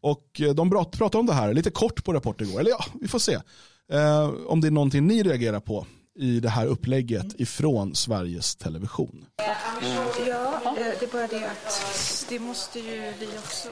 [0.00, 2.60] och de prat- pratar om det här lite kort på Rapport igår.
[2.60, 3.34] Eller ja, vi får se.
[3.92, 5.86] Eh, om det är någonting ni reagerar på
[6.18, 9.26] i det här upplägget ifrån Sveriges Television.
[9.36, 9.44] Ja,
[10.64, 13.68] eh, det är bara det att det måste ju vi också.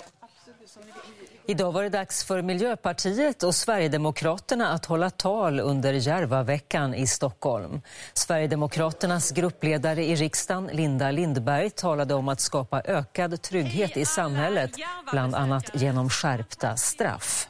[1.49, 7.81] Idag var det dags för Miljöpartiet och Sverigedemokraterna att hålla tal under Järvaveckan i Stockholm.
[8.15, 14.71] Sverigedemokraternas gruppledare i riksdagen, Linda Lindberg, talade om att skapa ökad trygghet i samhället,
[15.11, 17.49] bland annat genom skärpta straff.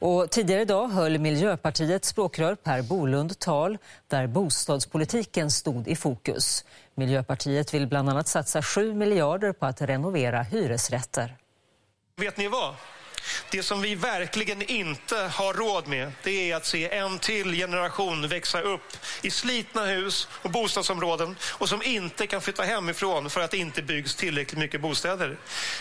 [0.00, 6.64] Och tidigare idag höll Miljöpartiets språkrör Per Bolund tal där bostadspolitiken stod i fokus.
[6.94, 11.36] Miljöpartiet vill bland annat satsa 7 miljarder på att renovera hyresrätter.
[12.16, 12.74] Vet ni vad?
[13.50, 18.28] Det som vi verkligen inte har råd med det är att se en till generation
[18.28, 23.50] växa upp i slitna hus och bostadsområden och som inte kan flytta hemifrån för att
[23.50, 25.38] det inte byggs tillräckligt mycket bostäder.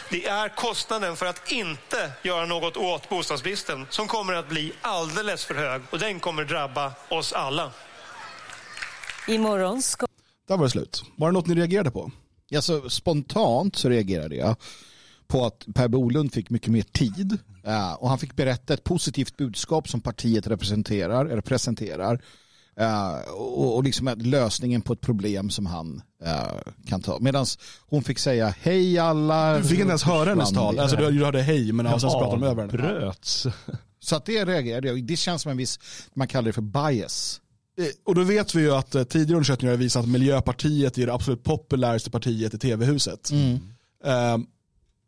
[0.10, 5.46] Det är kostnaden för att inte göra något åt bostadsbristen som kommer att bli alldeles
[5.46, 7.72] för hög och den kommer drabba oss alla.
[9.28, 10.08] Imorgon ska
[10.48, 11.04] Där var det slut.
[11.16, 12.12] Var det något ni reagerade på?
[12.56, 14.56] Alltså, spontant så reagerade jag
[15.28, 17.38] på att Per Bolund fick mycket mer tid
[18.00, 22.22] och han fick berätta ett positivt budskap som partiet representerar, eller presenterar
[23.36, 26.02] och, liksom lösningen på ett problem som han
[26.86, 27.18] kan ta.
[27.20, 27.46] Medan
[27.90, 29.58] hon fick säga hej alla.
[29.58, 30.80] Du fick inte ens höra hennes tal.
[30.80, 32.68] Alltså du, hörde hej men sen så pratade de över.
[32.68, 33.48] Bröts.
[34.00, 35.04] Så att det reagerade jag.
[35.04, 35.80] Det känns som en viss,
[36.14, 37.42] man kallar det för bias.
[37.80, 41.06] Eh, Och då vet vi ju att eh, tidigare undersökningar har visat att Miljöpartiet är
[41.06, 43.32] det absolut populäraste partiet i tv-huset.
[44.06, 44.46] Ehm,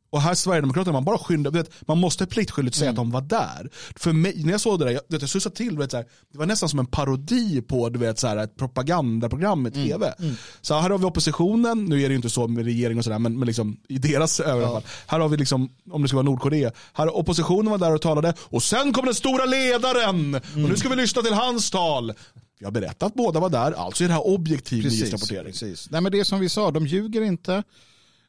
[0.10, 3.70] och här Sverigedemokraterna, man bara skyndar, vet, man måste pliktskyldigt säga att de var där.
[3.96, 6.06] För mig, när jag såg det där, jag, vet, jag susade till, vet, så här,
[6.32, 10.14] det var nästan som en parodi på du vet, så här, ett propagandaprogram i tv.
[10.62, 13.20] Så här har vi oppositionen, nu är det ju inte så med regering och sådär,
[13.20, 14.84] men, men liksom, i deras ögon i alla fall.
[15.08, 18.34] Här har vi liksom, om det ska vara Nordkorea, här oppositionen var där och talade,
[18.40, 22.14] och sen kom den stora ledaren, och nu ska vi lyssna till hans tal.
[22.60, 25.46] Jag har berättat att båda var där, alltså är det här objektiv nyhetsrapportering.
[25.46, 25.90] precis.
[25.92, 27.64] Nej men det som vi sa, de ljuger inte.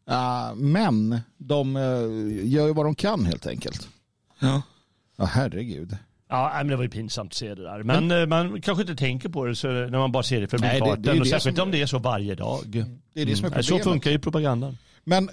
[0.09, 1.83] Eh, men de eh,
[2.53, 3.89] gör ju vad de kan helt enkelt.
[4.39, 4.63] Ja.
[5.17, 5.97] Ja herregud.
[6.29, 7.83] Ja, men det var ju pinsamt att se det där.
[7.83, 10.59] Men eh, man kanske inte tänker på det så, när man bara ser det för
[10.59, 12.61] det Och särskilt om det är så varje dag.
[13.13, 13.85] Det är det som är Så problemet.
[13.85, 14.79] funkar ju propagandan.
[15.05, 15.31] Men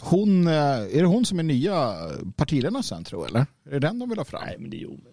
[0.00, 1.94] hon, eh, är det hon som är nya
[2.36, 3.46] partiledarna sen tror jag, eller?
[3.76, 4.42] Är det den de vill ha fram?
[4.46, 5.11] Nej, men det är omöjligt.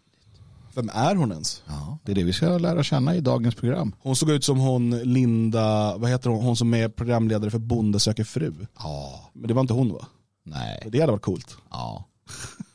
[0.76, 1.64] Vem är hon ens?
[1.68, 3.96] Ja, det är det vi ska lära känna i dagens program.
[4.00, 8.00] Hon såg ut som hon Linda, vad heter hon, hon som är programledare för Bonde
[8.00, 8.54] söker fru.
[8.80, 10.08] Ja, Men det var inte hon va?
[10.46, 11.58] nej, Det hade varit coolt.
[11.72, 12.06] ja.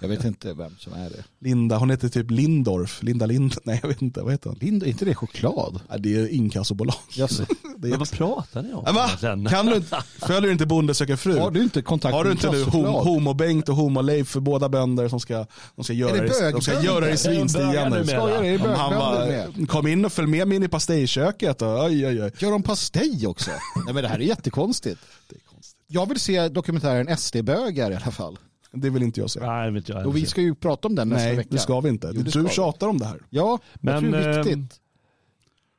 [0.00, 1.24] Jag vet inte vem som är det.
[1.38, 4.58] Linda, hon heter typ Lindorf, Linda Lind, nej jag vet inte, vad heter hon?
[4.60, 5.80] Lind, är inte det choklad?
[5.88, 6.96] Ja, det är inkassobolag.
[7.16, 7.42] Jaså.
[7.80, 8.82] Det är Men vad pratar ni om?
[8.86, 9.08] Ja, va?
[9.50, 11.38] Kan du inte, följer du inte Bonde söker fru?
[11.38, 15.08] Har du inte kontakt Har du inte nu hom, homo-Bengt och homo-Leif för båda bönder
[15.08, 18.18] som ska, de ska göra det de ska göra det i svinstian nu.
[18.58, 22.22] Om han var, kom in och följ med mig in i pastejköket och oj oj
[22.22, 22.32] oj.
[22.38, 23.50] Gör de pastej också?
[23.84, 25.00] Nej men det här är jättekonstigt.
[25.28, 25.80] Det är konstigt.
[25.86, 28.38] Jag vill se dokumentären SD-bögar i alla fall.
[28.72, 29.40] Det vill inte jag se.
[29.40, 31.48] Nej, vet jag Och vi ska ju prata om den nästa Nej, vecka.
[31.52, 32.12] det ska vi inte.
[32.14, 32.48] Jo, du vi.
[32.48, 33.20] tjatar om det här.
[33.30, 34.80] Ja, Men, jag tror det är ehm, viktigt.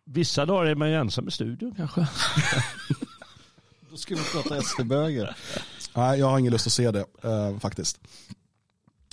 [0.06, 2.02] Vissa dagar är man ju ensam i studion kanske.
[3.91, 5.36] Då ska vi prata SD-bögar.
[5.95, 7.99] Nej, jag har ingen lust att se det eh, faktiskt.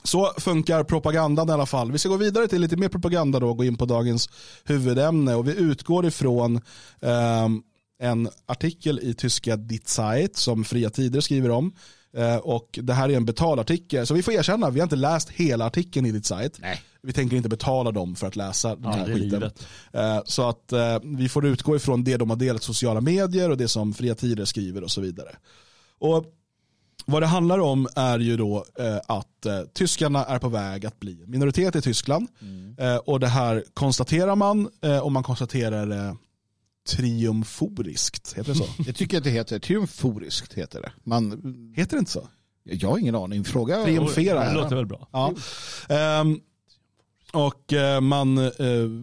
[0.03, 1.93] Så funkar propagandan i alla fall.
[1.93, 4.31] Vi ska gå vidare till lite mer propaganda då och gå in på dagens
[4.65, 5.35] huvudämne.
[5.35, 6.61] Och vi utgår ifrån
[7.01, 7.62] ehm,
[7.99, 11.73] en artikel i tyska Die Zeit som Fria Tider skriver om.
[12.16, 14.07] Eh, och det här är en betalartikel.
[14.07, 16.59] Så vi får erkänna, vi har inte läst hela artikeln i Die Zeit.
[16.61, 16.81] Nej.
[17.02, 19.29] Vi tänker inte betala dem för att läsa den Ja, här är skiten.
[19.40, 19.66] livet.
[19.92, 23.57] Eh, Så att eh, vi får utgå ifrån det de har delat sociala medier och
[23.57, 25.37] det som Fria Tider skriver och så vidare.
[25.98, 26.24] Och
[27.07, 28.64] vad det handlar om är ju då
[29.07, 32.29] att tyskarna är på väg att bli minoritet i Tyskland.
[32.79, 34.68] Eh, och det här konstaterar man
[35.02, 36.16] och man konstaterar det
[36.87, 38.33] triumforiskt.
[38.33, 38.66] Heter det så?
[38.87, 40.92] Jag tycker att det heter triumforiskt heter det.
[41.05, 42.29] Man, Heter det inte så?
[42.68, 43.44] jag har ingen aning.
[43.44, 43.85] Fråga.
[43.85, 44.44] Triumfera.
[44.44, 45.09] Det låter väl bra.
[45.12, 45.35] Ja.
[45.88, 46.40] Ehm,
[47.33, 48.53] och eh, man eh,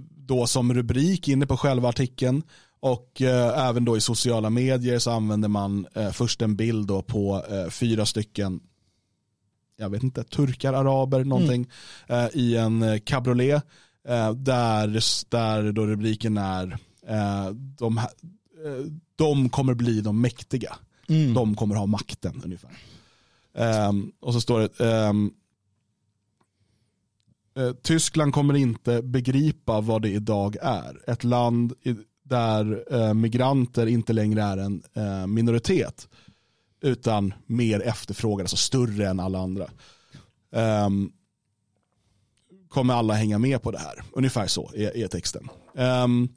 [0.10, 2.43] då som rubrik inne på själva artikeln
[2.80, 7.43] och eh, även då i sociala medier så använder man först en bild då på
[7.69, 8.60] fyra stycken
[9.78, 11.69] jag vet inte, turkar, araber, någonting
[12.08, 13.63] eh, i en cabriolet
[14.36, 16.78] där, där då rubriken är
[17.56, 18.12] de, här-
[18.66, 18.86] eh,
[19.16, 20.76] de kommer bli de mäktiga.
[21.10, 21.34] Mm.
[21.34, 22.72] De kommer ha makten ungefär.
[23.54, 25.13] Ehm, och så står det eh,
[27.82, 31.10] Tyskland kommer inte begripa vad det idag är.
[31.10, 31.74] Ett land
[32.24, 36.08] där eh, migranter inte längre är en eh, minoritet
[36.82, 39.70] utan mer efterfrågade, alltså större än alla andra.
[40.52, 41.12] Ehm,
[42.70, 44.04] kommer alla hänga med på det här?
[44.12, 45.50] Ungefär så är, är texten.
[45.74, 46.30] Um,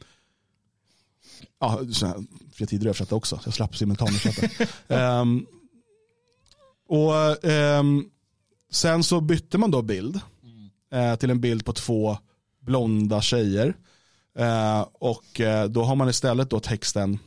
[1.61, 1.81] ja,
[2.53, 5.21] fria tider översatta också, så jag slapp simultanöversätta.
[5.21, 5.47] um,
[6.89, 8.05] och ehm,
[8.71, 10.21] sen så bytte man då bild
[10.93, 12.19] eh, till en bild på två
[12.61, 13.77] blonda tjejer.
[14.39, 17.19] Eh, och eh, då har man istället då texten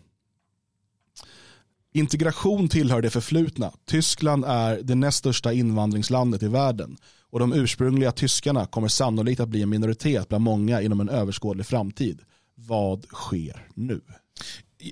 [1.94, 3.72] Integration tillhör det förflutna.
[3.86, 6.98] Tyskland är det näst största invandringslandet i världen
[7.30, 11.66] och de ursprungliga tyskarna kommer sannolikt att bli en minoritet bland många inom en överskådlig
[11.66, 12.22] framtid.
[12.68, 14.02] Vad sker nu?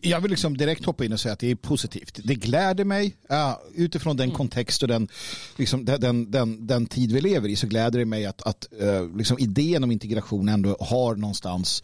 [0.01, 2.19] Jag vill liksom direkt hoppa in och säga att det är positivt.
[2.23, 3.15] Det gläder mig.
[3.29, 5.07] Ja, utifrån den kontext och den,
[5.57, 9.17] liksom, den, den, den, tid vi lever i så gläder det mig att, att uh,
[9.17, 11.83] liksom idén om integration ändå har någonstans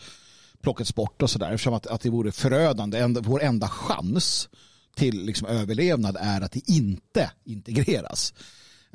[0.62, 1.52] plockats bort och sådär.
[1.52, 3.08] Eftersom att, att det vore förödande.
[3.22, 4.50] Vår enda chans
[4.96, 8.34] till liksom, överlevnad är att det inte integreras.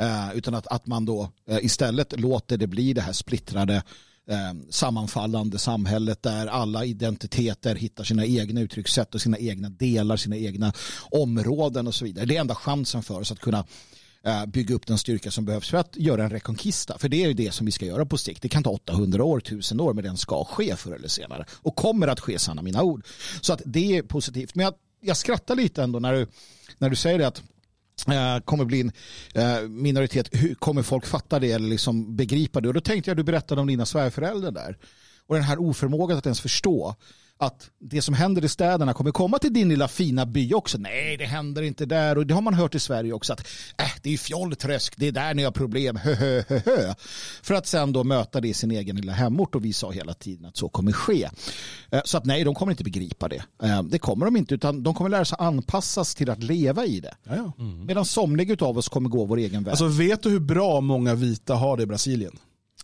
[0.02, 3.82] Uh, utan att, att man då uh, istället låter det bli det här splittrade
[4.30, 10.36] Eh, sammanfallande samhället där alla identiteter hittar sina egna uttryckssätt och sina egna delar, sina
[10.36, 10.72] egna
[11.10, 12.24] områden och så vidare.
[12.24, 13.64] Det är enda chansen för oss att kunna
[14.24, 16.98] eh, bygga upp den styrka som behövs för att göra en rekonkista.
[16.98, 18.42] För det är ju det som vi ska göra på sikt.
[18.42, 21.44] Det kan ta 800 år, 1000 år, men den ska ske förr eller senare.
[21.50, 23.04] Och kommer att ske, sanna mina ord.
[23.40, 24.54] Så att det är positivt.
[24.54, 26.26] Men jag, jag skrattar lite ändå när du,
[26.78, 27.42] när du säger det att
[28.06, 28.92] Eh, kommer bli en
[29.34, 30.28] eh, minoritet.
[30.32, 32.68] Hur kommer folk fatta det eller liksom begripa det?
[32.68, 34.78] Och då tänkte jag du berättade om dina svärföräldrar där.
[35.26, 36.96] Och den här oförmågan att ens förstå
[37.40, 40.78] att det som händer i städerna kommer komma till din lilla fina by också.
[40.78, 42.18] Nej, det händer inte där.
[42.18, 43.32] Och det har man hört i Sverige också.
[43.32, 43.40] att
[43.78, 45.96] äh, Det är fjollträsk, det är där ni har problem.
[45.96, 46.94] Hö, hö, hö, hö.
[47.42, 49.54] För att sen då möta det i sin egen lilla hemort.
[49.54, 51.28] Och vi sa hela tiden att så kommer ske.
[51.90, 53.42] Eh, Så att nej, de kommer inte begripa det.
[53.62, 57.00] Eh, Det kommer de inte, utan de kommer lära sig anpassas till att leva i
[57.00, 57.14] det.
[57.24, 57.52] Ja.
[57.86, 59.70] Medan somliga av oss kommer gå vår egen väg.
[59.70, 62.38] Alltså vet du hur bra många vita har det i Brasilien?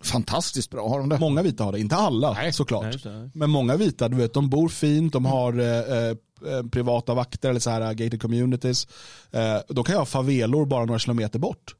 [0.04, 1.18] Fantastiskt bra har de det.
[1.18, 2.82] Många vita har det, inte alla såklart.
[2.82, 3.30] Nej, det.
[3.34, 7.60] Men många vita, du vet, de bor fint, de har eh, eh, privata vakter eller
[7.60, 8.88] så här eh, gated communities.
[9.30, 11.74] Eh, de kan ju ha favelor bara några kilometer bort.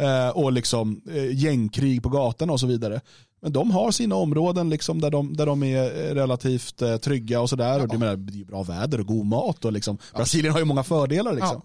[0.00, 3.00] Eh, och liksom eh, gängkrig på gatorna och så vidare.
[3.40, 7.40] Men de har sina områden liksom där, de, där de är eh, relativt eh, trygga
[7.40, 7.82] och sådär.
[7.82, 9.64] Och det, menar, det är bra väder och god mat.
[9.64, 11.32] Och liksom, Brasilien har ju många fördelar.
[11.32, 11.62] Liksom.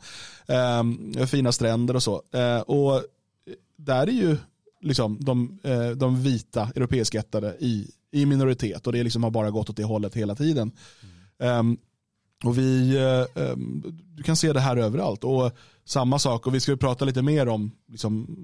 [1.18, 2.22] Eh, fina stränder och så.
[2.34, 3.04] Eh, och
[3.78, 4.38] där är ju
[4.82, 9.70] liksom de, eh, de vita europeiskættade i, i minoritet och det liksom har bara gått
[9.70, 10.72] åt det hållet hela tiden.
[11.40, 11.78] Ehm,
[12.44, 12.98] och vi,
[13.36, 13.84] ehm,
[14.16, 15.24] du kan se det här överallt.
[15.24, 15.52] Och
[15.86, 18.38] samma sak, och vi ska prata lite mer om liksom,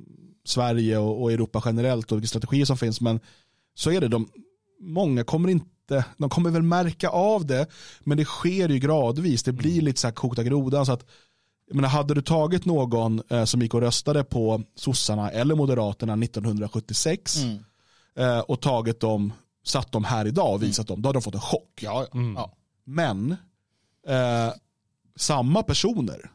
[0.45, 3.01] Sverige och, och Europa generellt och vilka strategier som finns.
[3.01, 3.19] Men
[3.75, 4.29] så är det, de,
[4.79, 7.67] många kommer inte, de kommer väl märka av det,
[8.03, 9.43] men det sker ju gradvis.
[9.43, 10.85] Det blir lite så här kokta grodan.
[10.85, 11.05] Så att,
[11.67, 16.13] jag menar, hade du tagit någon eh, som gick och röstade på sossarna eller moderaterna
[16.13, 17.37] 1976
[18.15, 19.33] eh, och tagit dem,
[19.65, 21.79] satt dem här idag och visat dem, då hade de fått en chock.
[21.81, 22.53] Ja, ja.
[22.83, 23.31] Men
[24.07, 24.53] eh,
[25.15, 26.31] samma personer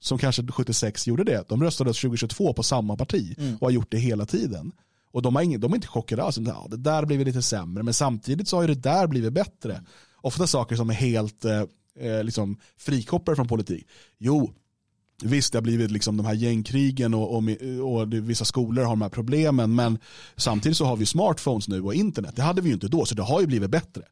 [0.00, 3.98] som kanske 76 gjorde det, de röstade 2022 på samma parti och har gjort det
[3.98, 4.72] hela tiden.
[5.10, 6.38] Och de, har ingen, de är inte chockade alls.
[6.38, 9.84] Ja, det där blivit lite sämre, men samtidigt så har ju det där blivit bättre.
[10.20, 11.62] Ofta saker som är helt eh,
[12.00, 13.88] eh, liksom frikopplade från politik.
[14.18, 14.52] Jo,
[15.22, 17.42] Visst, det har blivit liksom de här gängkrigen och, och,
[17.82, 19.74] och vissa skolor har de här problemen.
[19.74, 19.98] Men
[20.36, 22.36] samtidigt så har vi smartphones nu och internet.
[22.36, 24.02] Det hade vi ju inte då, så det har ju blivit bättre.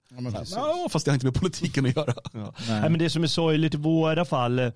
[0.51, 2.15] Ja, fast det har inte med politiken att göra.
[2.69, 4.71] Nej, men det som är sorgligt i våra fall, eh,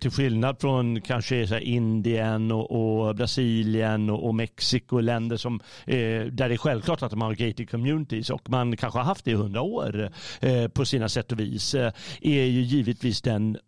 [0.00, 5.60] till skillnad från kanske så här Indien och, och Brasilien och, och Mexiko, länder som,
[5.86, 9.24] eh, där det är självklart att de har gated communities och man kanske har haft
[9.24, 13.58] det i hundra år eh, på sina sätt och vis, eh, är ju givetvis den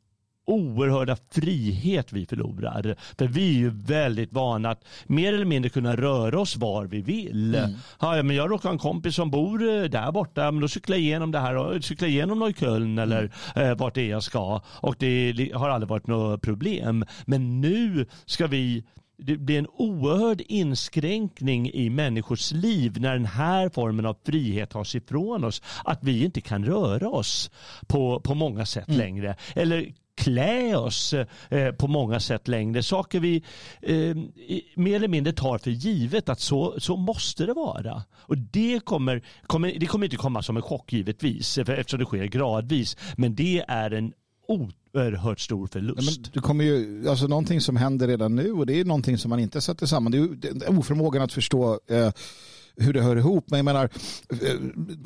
[0.51, 2.97] oerhörda frihet vi förlorar.
[3.19, 7.01] För vi är ju väldigt vana att mer eller mindre kunna röra oss var vi
[7.03, 7.57] vill.
[8.01, 10.69] Ja, ja, men jag råkar ha en kompis som bor eh, där borta, men då
[10.69, 14.23] cyklar jag igenom det här och cyklar igenom Neukölln eller eh, vart det är jag
[14.23, 14.63] ska.
[14.67, 17.05] Och det har aldrig varit något problem.
[17.27, 18.85] Men nu ska vi
[19.23, 24.95] det blir en oerhörd inskränkning i människors liv när den här formen av frihet tas
[24.95, 25.63] ifrån oss.
[25.85, 27.51] Att vi inte kan röra oss
[27.87, 29.37] på, på många sätt längre.
[29.55, 31.15] Eller klä oss
[31.49, 32.83] eh, på många sätt längre.
[32.83, 33.43] Saker vi
[33.83, 34.17] eh,
[34.75, 38.03] mer eller mindre tar för givet att så, så måste det vara.
[38.17, 42.25] Och det kommer, kommer, det kommer inte komma som en chock givetvis eftersom det sker
[42.25, 42.97] gradvis.
[43.17, 44.13] Men det är en
[44.49, 46.21] oerhört stor Ja, förlust.
[46.21, 49.29] men du kommer ju, alltså någonting som händer redan nu och det är någonting som
[49.29, 50.13] man inte sätter samman.
[50.13, 52.13] Det är oförmågan att förstå eh,
[52.81, 53.45] hur det hör ihop.
[53.51, 53.85] Men jag menar,
[54.31, 54.57] eh,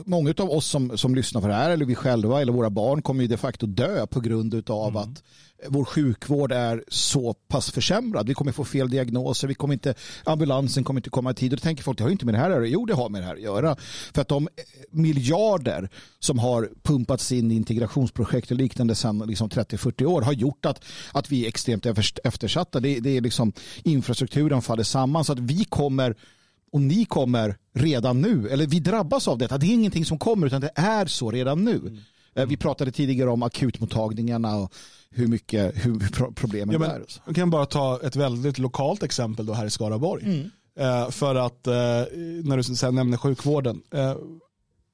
[0.05, 3.03] många av oss som, som lyssnar på det här, eller vi själva, eller våra barn,
[3.03, 5.23] kommer ju de facto dö på grund av att
[5.69, 8.29] vår sjukvård är så pass försämrad.
[8.29, 9.95] Vi kommer få fel diagnoser, vi kommer inte,
[10.25, 11.53] ambulansen kommer inte komma i tid.
[11.53, 12.67] Och då tänker folk, det har ju inte med det här att göra.
[12.67, 13.77] Jo, det har med det här att göra.
[14.15, 15.89] För att de eh, miljarder
[16.21, 20.85] som har pumpats in i integrationsprojekt och liknande sedan liksom 30-40 år har gjort att,
[21.13, 22.81] att vi är extremt efter- eftersatta.
[22.81, 26.17] Det, det är liksom infrastrukturen faller samman så att vi kommer
[26.75, 29.59] och ni kommer redan nu, eller vi drabbas av detta.
[29.59, 31.99] Det är ingenting som kommer utan det är så redan nu.
[32.35, 34.73] Eh, Vi pratade tidigare om akutmottagningarna och
[35.11, 37.21] hur mycket hur pro- problemen Ja, men, så.
[37.27, 40.51] jag kan bara ta ett väldigt lokalt exempel då här i Skaraborg.
[40.79, 41.73] Eh, för att, eh,
[42.45, 43.83] när du sen nämner sjukvården.
[43.95, 44.17] Eh,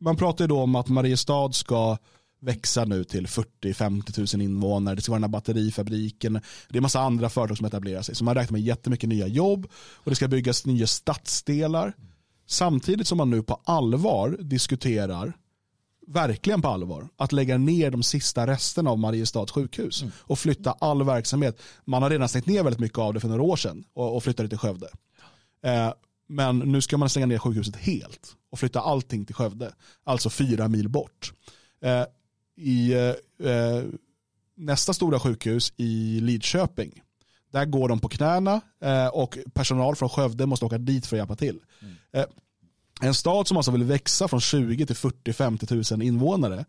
[0.01, 1.97] man pratar ju då om att Mariestad ska
[2.41, 4.95] växa nu till 40-50 000 invånare.
[4.95, 6.41] Det ska vara den här batterifabriken.
[6.69, 8.15] Det är massa andra företag som etablerar sig.
[8.15, 11.93] Så man räknar med jättemycket nya jobb och det ska byggas nya stadsdelar.
[12.47, 15.33] Samtidigt som man nu på allvar diskuterar
[16.07, 21.05] verkligen på allvar att lägga ner de sista resterna av Mariestads sjukhus och flytta all
[21.05, 21.63] verksamhet.
[21.85, 24.23] Man har redan stängt ner väldigt mycket av det för några år sedan och, och
[24.23, 24.89] flyttade till Skövde.
[25.65, 25.93] Eh,
[26.29, 29.73] men nu ska man stänga ner sjukhuset helt och flytta allting till Skövde,
[30.05, 31.33] alltså fyra mil bort.
[31.85, 32.05] Eh,
[32.61, 33.85] I eh, eh,
[34.57, 37.03] nästa stora sjukhus i Lidköping,
[37.53, 41.19] där går de på knäna eh, och personal från Skövde måste åka dit för att
[41.19, 41.61] hjälpa till.
[42.13, 42.25] Eh,
[43.01, 46.65] en stad som alltså vill växa från 20 till 40-50 000 invånare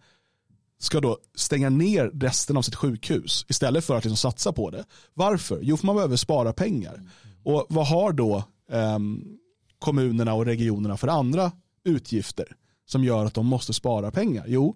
[0.80, 4.86] ska då stänga ner resten av sitt sjukhus istället för att liksom satsa på det.
[5.14, 5.60] Varför?
[5.62, 7.02] Jo, för man behöver spara pengar.
[7.44, 9.38] Och vad har då ehm,
[9.80, 11.52] kommunerna och regionerna för andra
[11.84, 14.46] utgifter som gör att de måste spara pengar?
[14.48, 14.76] Jo,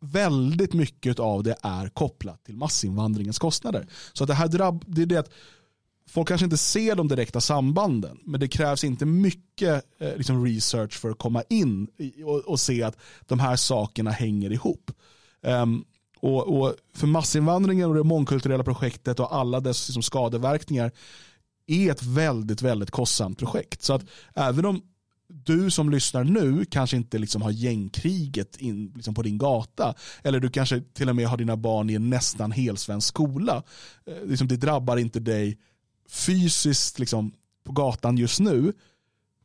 [0.00, 3.86] väldigt mycket av det är kopplat till massinvandringens kostnader.
[4.12, 5.30] Så att det här drabb, det är det att
[6.08, 10.92] folk kanske inte ser de direkta sambanden, men det krävs inte mycket eh, liksom research
[10.92, 14.90] för att komma in i, och, och se att de här sakerna hänger ihop.
[15.42, 15.84] Um,
[16.20, 20.92] och, och för massinvandringen och det mångkulturella projektet och alla dess liksom, skadeverkningar
[21.66, 23.82] är ett väldigt, väldigt kostsamt projekt.
[23.82, 24.02] Så att
[24.34, 24.82] även om
[25.28, 30.40] du som lyssnar nu kanske inte liksom har gängkriget in, liksom på din gata eller
[30.40, 33.62] du kanske till och med har dina barn i en nästan helsvensk skola.
[34.06, 35.58] Eh, liksom det drabbar inte dig
[36.08, 37.32] fysiskt liksom,
[37.64, 38.72] på gatan just nu.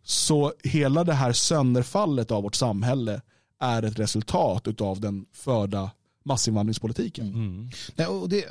[0.03, 3.21] Så hela det här sönderfallet av vårt samhälle
[3.59, 5.91] är ett resultat av den förda
[6.23, 7.69] massinvandringspolitiken.
[7.95, 8.45] Nej, och det,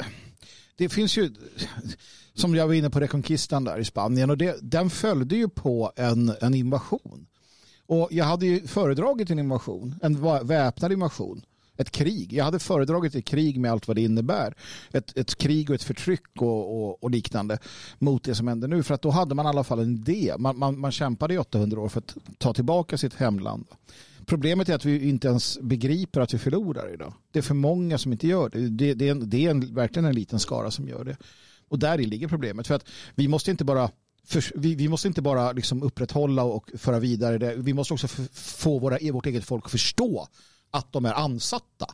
[0.80, 1.30] det finns ju,
[2.34, 5.92] som jag var inne på Reconquistan där i Spanien, och det, den följde ju på
[5.96, 7.26] en, en invasion.
[7.86, 11.42] Och jag hade ju föredragit en invasion, en väpnad invasion,
[11.76, 12.32] ett krig.
[12.32, 14.54] Jag hade föredragit ett krig med allt vad det innebär.
[14.92, 17.58] Ett, ett krig och ett förtryck och, och, och liknande
[17.98, 18.82] mot det som händer nu.
[18.82, 20.34] För att då hade man i alla fall en idé.
[20.38, 23.66] Man, man, man kämpade i 800 år för att ta tillbaka sitt hemland.
[24.30, 27.14] Problemet är att vi inte ens begriper att vi förlorar idag.
[27.32, 28.68] Det är för många som inte gör det.
[28.68, 31.16] Det, det är, en, det är en, verkligen en liten skara som gör det.
[31.68, 32.66] Och där ligger problemet.
[32.66, 33.90] För att vi måste inte bara
[34.24, 37.54] för, vi, vi måste inte bara liksom upprätthålla och föra vidare det.
[37.56, 40.28] Vi måste också få våra, vårt eget folk att förstå
[40.70, 41.86] att de är ansatta.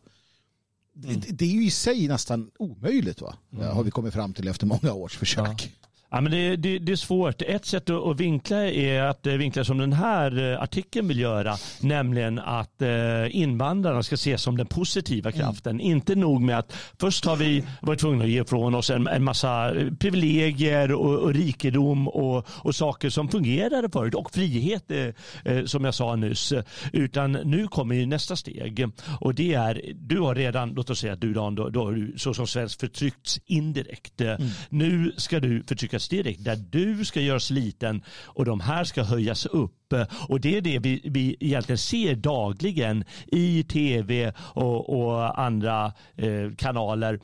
[0.93, 3.37] Det, det är ju i sig nästan omöjligt va?
[3.72, 5.72] Har vi kommit fram till efter många års försök.
[5.82, 7.43] Ja, men det, det, det är svårt.
[7.43, 11.57] Ett sätt att, vinkla är att eh, vinkla som den här eh, artikeln vill göra,
[11.81, 15.81] nämligen att eh, invandrarna ska ses som den positiva kraften.
[15.81, 19.25] Inte nog med att först har vi varit tvungna att ge ifrån oss en, en
[19.25, 24.91] massa privilegier och, och rikedom och, och saker som fungerade förut och frihet
[25.65, 26.53] som jag sa nyss.
[26.93, 28.87] Utan nu kommer nästa steg
[29.21, 31.93] och det är, du har redan, låt oss säga att du Dan, då, då har
[31.93, 34.21] du såsom svensk förtryckts indirekt.
[34.21, 34.37] Eh,
[34.69, 35.63] Nu ska du
[35.97, 39.72] förtryckas direkt där du ska göras liten och de här ska höjas upp.
[40.28, 46.55] Och det är det vi, vi egentligen ser dagligen i tv och, och andra eh,
[46.57, 47.20] kanaler.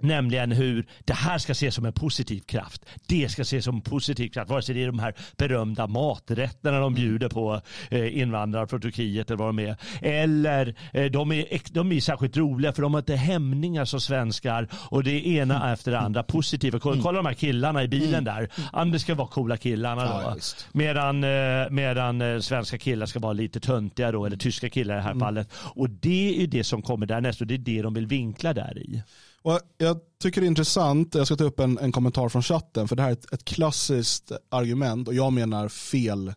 [0.00, 2.84] Nämligen hur det här ska ses som en positiv kraft.
[3.06, 4.50] Det ska ses som en positiv kraft.
[4.50, 9.30] Vare sig det är de här berömda maträtterna de bjuder på eh, invandrare från Turkiet
[9.30, 9.76] eller vad de är.
[10.02, 14.68] Eller eh, de, är, de är särskilt roliga för de har inte hämningar som svenskar.
[14.72, 16.78] Och det ena efter det andra positiva.
[16.78, 18.48] Kolla, kolla de här killarna i bilen där.
[18.56, 20.20] Ja, men det ska vara coola killarna då.
[20.24, 20.36] Ja.
[20.72, 25.02] Medan, eh, medan svenska killar ska vara lite töntiga då, eller tyska killar i det
[25.02, 25.48] här fallet.
[25.54, 28.78] Och det är det som kommer därnäst och det är det de vill vinkla där
[28.78, 29.02] i.
[29.42, 32.88] Och jag tycker det är intressant, jag ska ta upp en, en kommentar från chatten,
[32.88, 36.34] för det här är ett, ett klassiskt argument och jag menar fel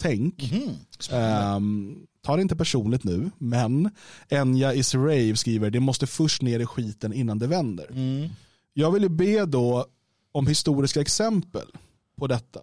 [0.00, 0.52] tänk.
[1.10, 3.90] Ehm, ta det inte personligt nu, men
[4.28, 7.86] Enya is rave skriver det måste först ner i skiten innan det vänder.
[8.72, 9.86] Jag vill ju be då
[10.32, 11.66] om historiska exempel
[12.18, 12.60] på detta.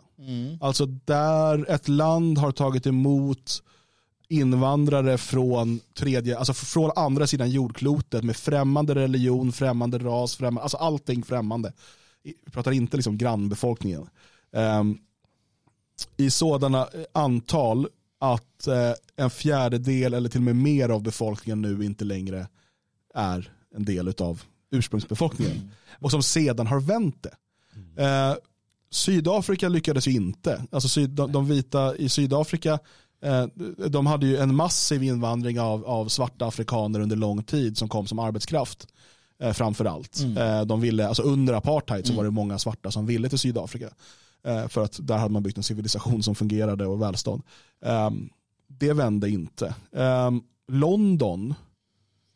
[0.62, 3.64] Alltså där ett land har tagit emot
[4.32, 10.78] invandrare från, tredje, alltså från andra sidan jordklotet med främmande religion, främmande ras, främmande, alltså
[10.78, 11.74] allting främmande.
[12.24, 14.10] Vi pratar inte liksom grannbefolkningen.
[14.54, 14.98] Ehm,
[16.18, 17.88] I sådana eh, antal
[18.20, 22.48] att eh, en fjärdedel eller till och med mer av befolkningen nu inte längre
[23.14, 25.72] är en del av ursprungsbefolkningen.
[26.00, 27.36] Och som sedan har vänt det.
[28.04, 28.36] Eh,
[28.92, 30.64] Sydafrika lyckades ju inte.
[30.72, 32.80] Alltså syd, de, de vita i Sydafrika
[33.90, 38.08] De hade ju en massiv invandring av, av svarta afrikaner under lång tid som kom
[38.08, 38.88] som arbetskraft
[39.40, 40.20] eh, framför allt.
[40.38, 43.90] Eh, De ville, alltså under apartheid så var det många svarta som ville till Sydafrika.
[44.44, 47.44] Eh, För att där hade man byggt en civilisation som fungerade och välstånd.
[47.86, 48.30] Ehm,
[48.68, 49.76] Det vände inte.
[49.96, 51.54] Ehm, London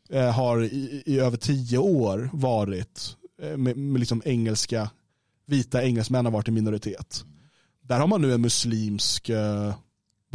[0.09, 4.89] eh, har i, i över tio år varit eh, med, med liksom engelska,
[5.45, 7.25] vita engelsmän har varit i minoritet.
[7.81, 9.73] Där har man nu en muslimsk eh,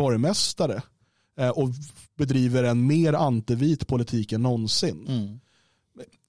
[0.01, 0.82] borgmästare
[1.38, 1.68] eh, och
[2.16, 5.07] bedriver en mer antivit politik än någonsin.
[5.09, 5.40] Mm.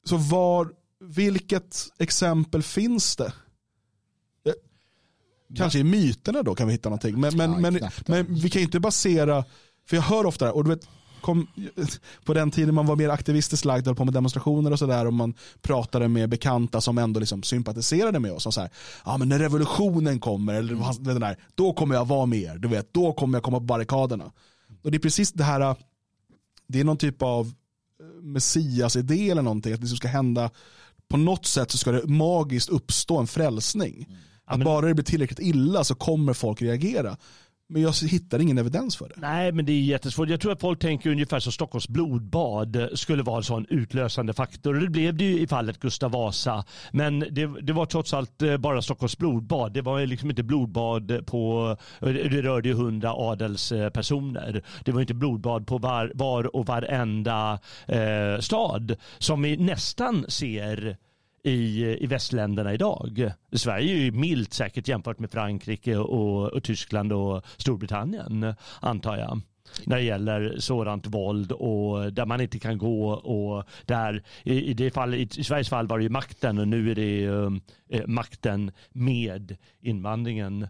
[0.06, 3.34] Så var, vilket exempel finns det?
[4.46, 4.54] Eh,
[5.58, 7.20] Kanske i myterna då kan vi hitta någonting.
[7.20, 9.46] Men, men, Ja, men, men vi kan inte basera,
[9.86, 10.88] för jag hör ofta det här, och du vet,
[11.22, 11.48] kom,
[12.26, 15.14] på den tiden man var mer aktivistiskt lagd, höll på med demonstrationer och sådär och
[15.14, 18.46] man pratade med bekanta som ändå liksom sympatiserade med oss.
[18.46, 18.70] Och så här,
[19.06, 22.56] ja, men när revolutionen kommer, eller vad- den där, då kommer jag vara med er.
[22.58, 24.32] Du vet, då kommer jag komma på barrikaderna.
[24.84, 25.76] Och det är precis det här,
[26.68, 27.46] det är någon typ av
[28.00, 30.50] eh, messias-idé eller någonting, att det som ska hända,
[31.10, 34.08] på något sätt så ska det magiskt uppstå en frälsning.
[34.46, 37.18] Att men- bara det blir tillräckligt illa så kommer folk reagera.
[37.72, 39.16] Men jag hittar ingen evidens för det.
[39.18, 40.30] Nej, men det är jättesvårt.
[40.30, 44.76] Jag tror att folk tänker ungefär som Stockholms blodbad skulle vara en sån utlösande faktor.
[44.76, 46.66] Och det blev det ju i fallet Gustav Vasa.
[46.92, 49.74] Men det, det var trots allt eh, bara Stockholms blodbad.
[49.74, 54.64] Det var ju liksom inte blodbad på, det rörde ju hundra adelspersoner.
[54.86, 60.98] Det var inte blodbad på var, var och varenda eh, stad som vi nästan ser
[61.44, 63.32] i, i västländerna idag.
[63.52, 69.42] Sverige är ju milt säkert jämfört med Frankrike och, och Tyskland och Storbritannien antar jag.
[69.86, 74.74] När det gäller sådant våld och där man inte kan gå och där i, i,
[74.74, 77.24] det fall, i Sveriges fall var det ju makten och nu är det
[77.90, 80.68] eh, makten med invandringen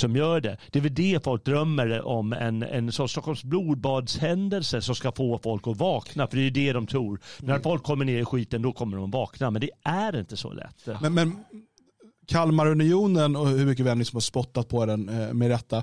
[0.00, 0.58] som gör det.
[0.70, 5.38] Det är väl det folk drömmer om, en, en sån Stockholms blodbadshändelse som ska få
[5.38, 6.26] folk att vakna.
[6.26, 7.20] För det är det de tror.
[7.38, 9.50] När folk kommer ner i skiten då kommer de att vakna.
[9.50, 10.88] Men det är inte så lätt.
[11.00, 11.44] Men, men
[12.26, 15.82] Kalmarunionen och hur mycket vi än liksom har spottat på den eh, med rätta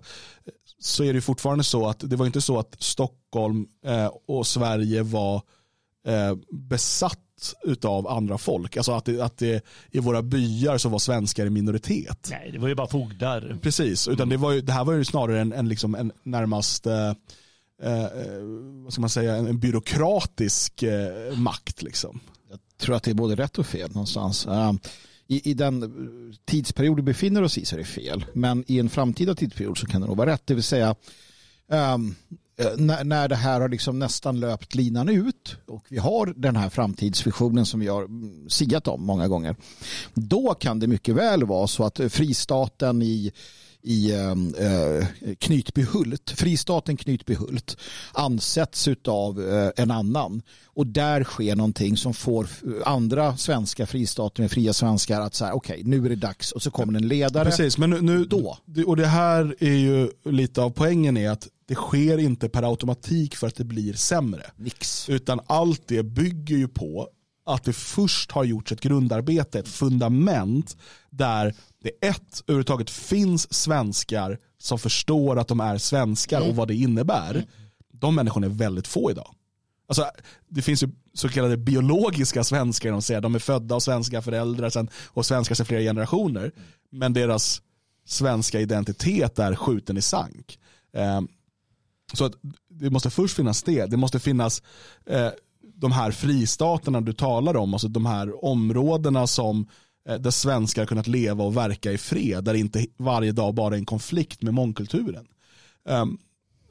[0.80, 5.04] så är det fortfarande så att det var inte så att Stockholm eh, och Sverige
[5.04, 5.36] var
[6.08, 6.36] eh,
[7.64, 8.78] utav andra folk.
[8.78, 12.28] Alltså att det, att det i våra byar så var svenskar i minoritet.
[12.32, 13.58] Nej, det var ju bara fogdar.
[13.62, 16.88] Precis, utan det, var ju, det här var ju snarare en, en, liksom en närmast
[16.88, 17.10] eh,
[17.84, 18.08] eh,
[18.84, 21.82] vad ska man säga, en, en byråkratisk eh, makt.
[21.82, 22.20] Liksom.
[22.50, 24.48] Jag tror att det är både rätt och fel någonstans.
[24.48, 24.74] Eh,
[25.28, 25.94] I, I den
[26.46, 28.26] tidsperiod vi befinner oss i så är det fel.
[28.34, 30.48] Men i en framtida tidsperiod så kan det nog vara rätt.
[30.48, 30.96] Det vill säga
[31.72, 31.98] eh,
[32.62, 36.56] Eh, när, när det här har liksom nästan löpt linan ut och vi har den
[36.56, 39.56] här framtidsvisionen som vi har mm, siat om många gånger.
[40.14, 43.32] Då kan det mycket väl vara så att eh, fristaten i
[43.88, 47.78] i eh, Knutbyhult, fristaten Knutbyhult
[48.14, 52.48] ansätts av eh, en annan och där sker någonting som får
[52.86, 56.72] andra svenska fristater med fria svenskar att säga okej nu är det dags och så
[56.72, 57.46] kommer en ledare.
[57.46, 58.58] Precis, men nu, Då.
[58.86, 63.36] Och det här är ju lite av poängen är att det sker inte per automatik
[63.36, 64.52] för att det blir sämre.
[64.56, 65.10] Nix.
[65.10, 67.10] Utan allt det bygger ju på
[67.48, 70.78] att det först har gjorts ett grundarbete, ett fundament
[71.10, 76.76] där det ett, överhuvudtaget finns svenskar som förstår att de är svenskar och vad det
[76.76, 77.46] innebär.
[77.94, 79.36] De människorna är väldigt få idag.
[79.88, 80.06] Alltså,
[80.50, 83.22] det finns ju så kallade biologiska svenskar, de säger.
[83.22, 86.52] De är födda av svenska föräldrar sen, och svenskar sedan flera generationer.
[86.92, 87.62] Men deras
[88.06, 90.60] svenska identitet är skjuten i sank.
[90.94, 91.22] Eh,
[92.14, 92.34] så att
[92.70, 93.86] det måste först finnas det.
[93.86, 94.64] Det måste finnas
[95.06, 95.30] eh,
[95.80, 99.68] de här fristaterna du talar om, alltså de här områdena som
[100.10, 103.74] eh, där svenskar har kunnat leva och verka i fred, där inte varje dag bara
[103.76, 105.28] är en konflikt med mångkulturen.
[105.90, 106.18] Um,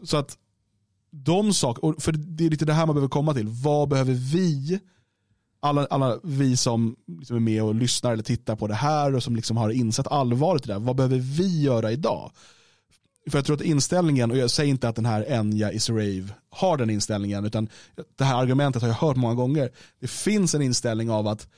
[0.02, 0.38] så att
[1.10, 3.48] de saker, för det är lite det här man behöver komma till.
[3.48, 4.80] Vad behöver vi,
[5.60, 9.22] alla, alla vi som liksom är med och lyssnar eller tittar på det här och
[9.22, 12.32] som liksom har insett allvaret i det här, vad behöver vi göra idag?
[13.30, 16.28] För jag tror att inställningen, och jag säger inte att den här Enya is rave
[16.50, 17.68] har den inställningen, utan
[18.16, 19.70] det här argumentet har jag hört många gånger.
[20.00, 21.48] Det finns en inställning av att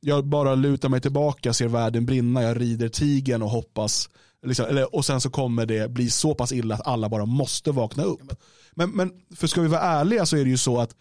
[0.00, 4.08] jag bara lutar mig tillbaka, ser världen brinna, jag rider tigen och hoppas,
[4.46, 7.70] liksom, eller, och sen så kommer det bli så pass illa att alla bara måste
[7.70, 8.32] vakna upp.
[8.74, 10.96] Men, men för ska vi vara ärliga så är det ju så att,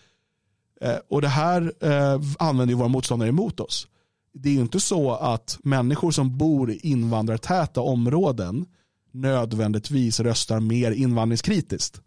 [0.81, 3.87] eh, och det här eh, använder ju våra motståndare emot oss.
[4.33, 8.65] Det är ju inte så att människor som bor i invandrartäta områden
[9.11, 12.01] nödvändigtvis röstar mer invandringskritiskt.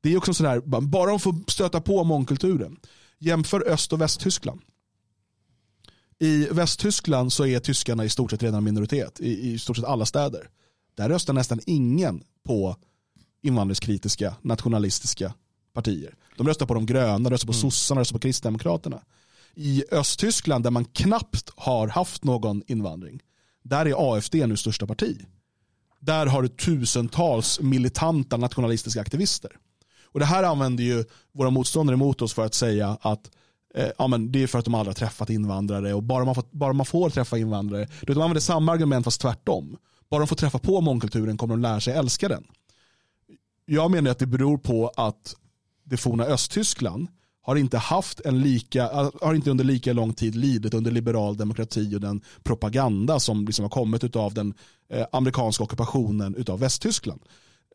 [0.00, 2.76] Det är också sådär, bara de får stöta på mångkulturen.
[3.18, 4.60] Jämför Öst och Västtyskland.
[6.18, 10.06] I Västtyskland så är tyskarna i stort sett redan minoritet i, i stort sett alla
[10.06, 10.50] städer.
[10.96, 12.76] Där röstar nästan ingen på
[13.42, 15.34] invandringskritiska, nationalistiska
[15.72, 16.14] partier.
[16.36, 19.02] De röstar på de gröna, de röstar på sossarna, de röstar på kristdemokraterna.
[19.54, 23.22] I Östtyskland där man knappt har haft någon invandring,
[23.62, 25.26] där är AFD nu största parti.
[26.00, 29.50] Där har du tusentals militanta nationalistiska aktivister.
[30.12, 33.30] Och det här använder ju våra motståndare mot oss för att säga att
[33.74, 36.34] eh, ja, men det är för att de aldrig har träffat invandrare och bara man,
[36.34, 37.88] får, bara man får träffa invandrare.
[38.02, 39.76] De använder samma argument fast tvärtom.
[40.10, 42.44] Bara de får träffa på mångkulturen kommer de lära sig älska den.
[43.66, 45.34] Jag menar att det beror på att
[45.84, 47.08] det forna Östtyskland
[47.48, 51.96] har inte haft en lika, har inte under lika lång tid lidit under liberal demokrati
[51.96, 54.54] och den propaganda som liksom har kommit av den
[54.92, 57.20] eh, amerikanska ockupationen av Västtyskland.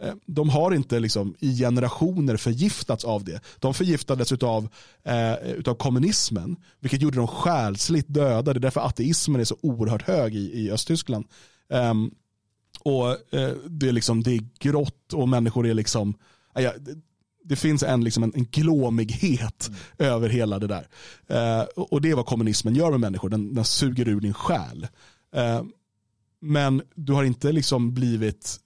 [0.02, 3.42] Eh, de har inte liksom i generationer förgiftats av det.
[3.60, 4.70] De förgiftades av
[5.04, 8.54] eh, utav kommunismen, vilket gjorde dem själsligt döda.
[8.54, 11.26] Det är därför ateismen är så oerhört hög i, i Östtyskland.
[11.70, 12.12] Um,
[12.84, 16.14] och eh, det, är liksom, det är grått och människor är liksom,
[16.54, 16.74] ja,
[17.44, 19.80] det, finns en, liksom en, en glåmighet mm.
[20.12, 20.88] över hela det där.
[21.28, 24.88] Eh, och det är vad kommunismen gör med människor, den, den suger ur din själ.
[25.36, 25.64] Eh,
[26.42, 28.60] men du har inte liksom blivit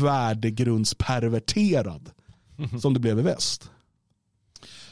[0.00, 2.10] värdegrundsperverterad
[2.80, 3.70] som det blev i väst.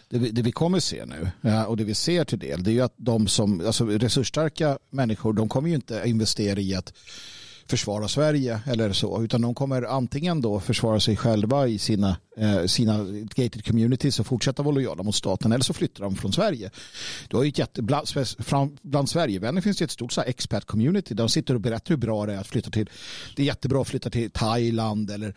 [0.08, 1.30] Det vi, det vi kommer se nu
[1.66, 5.32] och det vi ser till del det är ju att de som, alltså resursstarka människor
[5.32, 6.92] de kommer ju inte investera i att
[7.66, 12.64] försvara Sverige eller så, utan de kommer antingen då försvara sig själva i sina, eh,
[12.64, 13.04] sina
[13.34, 16.70] gated communities och fortsätta vara lojala mot staten eller så flyttar de från Sverige.
[17.28, 18.06] Du har ju ett jätte, bland,
[18.82, 22.26] bland Sverigevänner finns det ett stort expat community där de sitter och berättar hur bra
[22.26, 22.90] det är att flytta till.
[23.36, 25.34] Det är jättebra att flytta till Thailand eller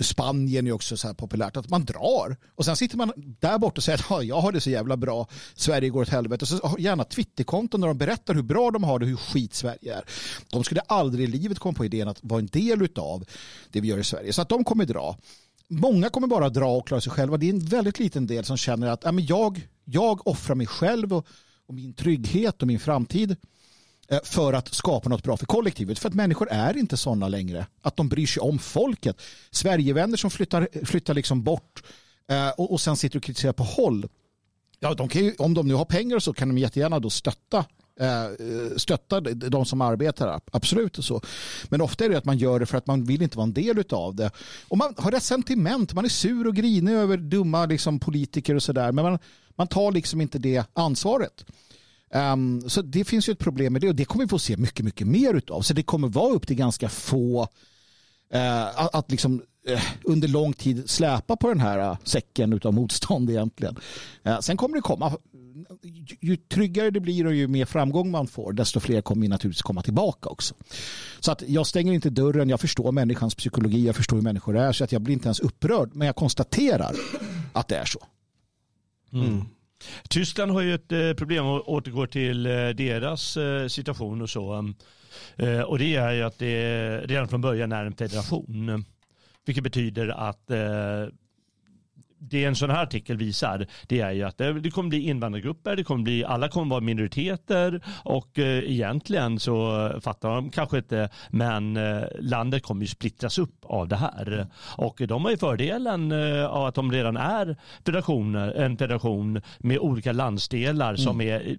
[0.00, 3.78] Spanien är också så här populärt att man drar och sen sitter man där borta
[3.78, 6.76] och säger att jag har det så jävla bra, Sverige går åt helvete och så
[6.78, 10.04] gärna Twitterkonton där de berättar hur bra de har det, hur skit Sverige är.
[10.50, 13.24] De skulle aldrig i livet kom på idén att vara en del av
[13.70, 14.32] det vi gör i Sverige.
[14.32, 15.16] Så att de kommer dra.
[15.68, 17.36] Många kommer bara dra och klara sig själva.
[17.36, 20.66] Det är en väldigt liten del som känner att ja, men jag, jag offrar mig
[20.66, 21.26] själv och,
[21.66, 23.36] och min trygghet och min framtid
[24.08, 25.98] eh, för att skapa något bra för kollektivet.
[25.98, 27.66] För att människor är inte sådana längre.
[27.82, 29.22] Att de bryr sig om folket.
[29.50, 31.82] Sverigevänner som flyttar, flyttar liksom bort
[32.28, 34.08] eh, och, och sen sitter och kritiserar på håll.
[34.80, 37.64] Ja, de kan ju, om de nu har pengar så kan de jättegärna då stötta
[38.00, 39.20] Eh, stöttar
[39.50, 41.20] de som arbetar, absolut så.
[41.68, 43.52] Men ofta är det att man gör det för att man vill inte vara en
[43.52, 44.30] del av det.
[44.68, 48.92] Och man har sentiment, man är sur och grinig över dumma liksom, politiker och sådär.
[48.92, 49.18] Men man,
[49.56, 51.44] man tar liksom inte det ansvaret.
[52.14, 54.56] Um, så det finns ju ett problem med det och det kommer vi få se
[54.56, 55.60] mycket, mycket mer utav.
[55.60, 57.48] Så det kommer vara upp till ganska få
[58.32, 62.60] eh, uh, att, att liksom Eh, under lång tid släpa på den här eh, säcken
[62.64, 63.76] av motstånd egentligen.
[64.22, 65.12] Eh, sen kommer det komma
[66.20, 69.82] ju tryggare det blir och ju mer framgång man får desto fler kommer naturligtvis komma
[69.82, 70.54] tillbaka också.
[71.20, 74.72] Så att jag stänger inte dörren, jag förstår människans psykologi, jag förstår hur människor är
[74.72, 76.94] så att jag blir inte ens upprörd men jag konstaterar
[77.52, 78.06] att det är så.
[79.12, 79.44] Mm.
[80.08, 82.42] Tyskland har ju ett problem och återgår till
[82.76, 83.38] deras
[83.72, 84.74] situation och så.
[85.66, 88.84] Och det är ju att det redan från början är en federation.
[89.46, 90.50] Vilket betyder att
[92.18, 95.84] det en sån här artikel visar det är ju att det, kommer bli invandrargrupper, det
[95.84, 101.76] kommer bli, alla kommer vara minoriteter och eh, egentligen så fattar de kanske inte men
[101.76, 104.46] eh, landet kommer ju splittras upp av det här.
[104.76, 109.78] Och de har ju fördelen eh, av att de redan är federationer, en federation med
[109.78, 110.98] olika landsdelar mm.
[110.98, 111.56] som är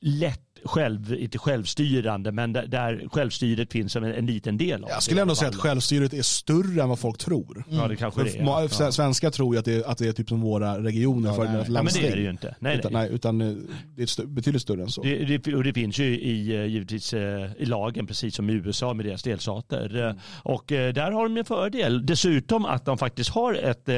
[0.00, 4.90] lätt själv, inte självstyrande, men där, där självstyret finns som en, en liten del av
[4.90, 7.64] Jag skulle ändå säga att självstyret är större än vad folk tror.
[7.66, 7.78] Mm.
[7.80, 8.82] Ja, det kanske det är.
[8.82, 8.92] Ja.
[8.92, 11.28] Svenskar tror ju att det, är, att det är typ som våra regioner.
[11.28, 11.64] Ja, för nej.
[11.68, 12.54] ja, men det är det ju inte.
[12.58, 13.10] Nej, utan, nej.
[13.12, 13.52] utan eh,
[13.96, 15.02] det är stö betydligt större än så.
[15.02, 18.52] Det, det, och det finns ju i, eh, givetvis eh, i lagen, precis som i
[18.52, 19.96] USA med deras delstater.
[19.96, 20.18] Mm.
[20.42, 22.06] Och där har de en fördel.
[22.06, 23.88] Dessutom att de faktiskt har ett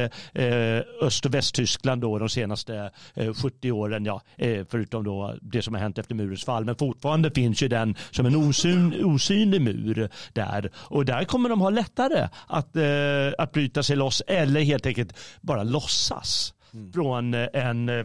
[1.02, 2.90] Öst och Västtyskland då de senaste
[3.42, 4.22] 70 åren, ja,
[4.68, 6.57] förutom då det som har hänt efter murens fall.
[6.64, 10.70] Men fortfarande finns ju den som en osyn, osynlig mur där.
[10.76, 15.18] Och där kommer de ha lättare att, eh, att bryta sig loss eller helt enkelt
[15.40, 16.92] bara låtsas mm.
[16.92, 18.04] från en eh,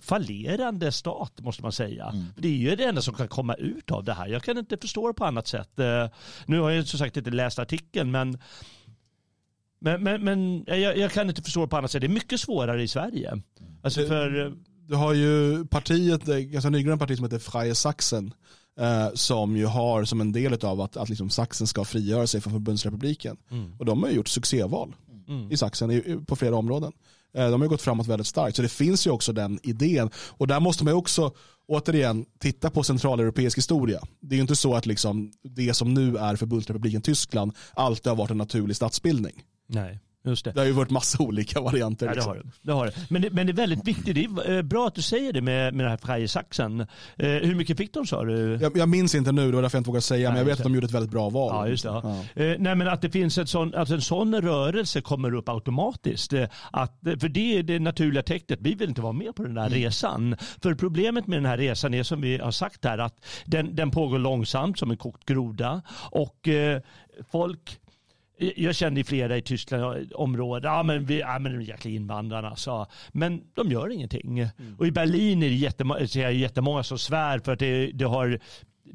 [0.00, 2.06] fallerande stat måste man säga.
[2.06, 2.24] Mm.
[2.36, 4.28] Det är ju det enda som kan komma ut av det här.
[4.28, 5.78] Jag kan inte förstå det på annat sätt.
[5.78, 6.08] Eh,
[6.46, 8.38] nu har jag som sagt inte läst artikeln men
[9.80, 12.00] men, men, men jag, jag, kan inte förstå det på annat sätt.
[12.00, 13.42] Det är mycket svårare i Sverige.
[13.82, 14.52] Alltså för,
[14.88, 18.34] du har ju partiet, ganska nygröna parti som heter Freie Sachsen
[18.80, 22.40] eh, som ju har som en del av att, att liksom Sachsen ska frigöra sig
[22.40, 23.36] från förbundsrepubliken.
[23.50, 23.72] Mm.
[23.78, 24.94] Och de har gjort succéval
[25.28, 25.52] mm.
[25.52, 26.92] i Sachsen i, på flera områden.
[27.34, 28.56] Eh, de har gått framåt väldigt starkt.
[28.56, 30.10] Så det finns ju också den idén.
[30.16, 31.32] Och där måste man ju också
[31.68, 34.00] återigen titta på centraleuropeisk historia.
[34.20, 38.16] Det är ju inte så att liksom det som nu är förbundsrepubliken Tyskland alltid har
[38.16, 39.42] varit en naturlig statsbildning.
[39.66, 40.00] Nej.
[40.28, 40.52] Just det.
[40.52, 42.06] Det har ju varit massa olika varianter.
[42.06, 42.30] Ja, det liksom.
[42.30, 42.50] har det.
[42.62, 42.92] det, har det.
[43.08, 44.14] Men, det men det är väldigt viktigt.
[44.14, 46.80] Det är eh, bra att du säger det med, med den här Freie-saxen.
[46.80, 48.58] Eh, hur mycket fick de sa du?
[48.60, 50.46] jag, jag minns inte nu, det var därför jag inte vågar säga, men Nej, jag
[50.46, 51.50] vet att de gjorde ett väldigt bra val.
[51.54, 51.88] Ja, just det.
[51.88, 52.24] Ja.
[52.34, 52.42] Ja.
[52.42, 56.32] Eh, nej, men att det finns ett sån, alltså en sån rörelse kommer upp automatiskt.
[56.32, 58.58] Eh, att, för det är det naturliga tecknet.
[58.62, 60.36] Vi vill inte vara med på den där resan.
[60.62, 63.90] För problemet med den här resan är som vi har sagt här att den, den
[63.90, 65.82] pågår långsamt som en kokt groda.
[66.10, 66.80] Och eh,
[67.30, 67.78] folk
[68.56, 72.56] jag kände flera i Tyskland områden, ja men, vi, ja, men de jäkla invandrarna.
[72.56, 72.86] Så.
[73.12, 74.46] Men de gör ingenting.
[74.78, 78.38] Och i Berlin är det jättemånga, jättemånga som svär för att det, det har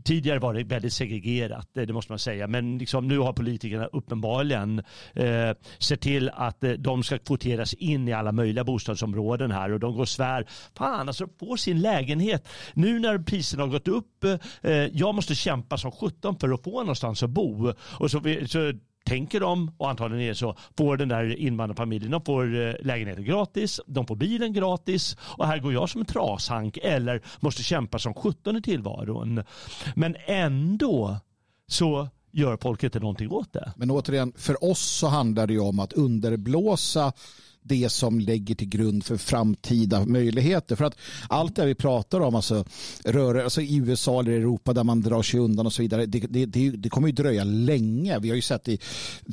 [0.04, 2.48] tidigare varit väldigt segregerat, det måste man säga.
[2.48, 4.80] Men liksom, nu har politikerna uppenbarligen
[5.14, 9.80] eh, sett till att eh, de ska kvoteras in i alla möjliga bostadsområden här och
[9.80, 10.46] de går och svär,
[10.78, 12.48] fan alltså få sin lägenhet.
[12.74, 14.24] Nu när priserna har gått upp,
[14.62, 17.74] eh, jag måste kämpa som 17 för att få någonstans att bo.
[18.00, 18.74] Och så, så
[19.04, 23.24] tänker de, och antagligen är det så, får den där invandrarfamiljen, de får eh, lägenheten
[23.24, 28.00] gratis, de får bilen gratis och här går jag som en trashank eller måste kämpa
[28.00, 29.44] som 17 i tillvaron.
[29.96, 31.18] Men ändå
[31.68, 33.74] så gör folk inte någonting åt det.
[33.76, 37.14] Men återigen, för oss så handlar det ju om att underblåsa
[37.64, 40.76] det som lägger till grund för framtida möjligheter.
[40.76, 40.98] För att
[41.30, 42.66] allt det vi pratar om, alltså,
[43.06, 46.20] rör, alltså i USA eller Europa där man drar sig undan och så vidare, det,
[46.20, 48.20] det, det, det kommer ju dröja länge.
[48.20, 48.80] Vi har ju sett i,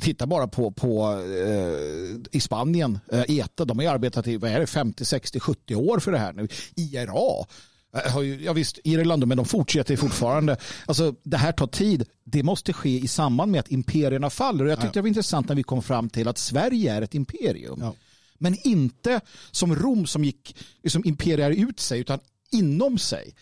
[0.01, 1.11] titta bara på, på
[1.47, 5.39] eh, i Spanien, eh, ETA, de har ju arbetat i vad är det, 50, 60,
[5.39, 6.47] 70 år för det här nu.
[6.75, 7.45] IRA
[7.93, 10.57] Eh, har ju, ja visst, Irland, men de fortsätter fortfarande.
[10.85, 12.05] Alltså, det här tar tid.
[12.23, 14.65] Det måste ske i samband med att imperierna faller.
[14.65, 17.15] Och jag tyckte det var intressant när vi kom fram till att Sverige är ett
[17.15, 17.79] imperium.
[17.81, 17.93] Ja.
[18.41, 19.21] Men inte
[19.51, 22.19] som Rom som gick liksom imperierar ut sig, utan
[22.51, 23.35] inom sig.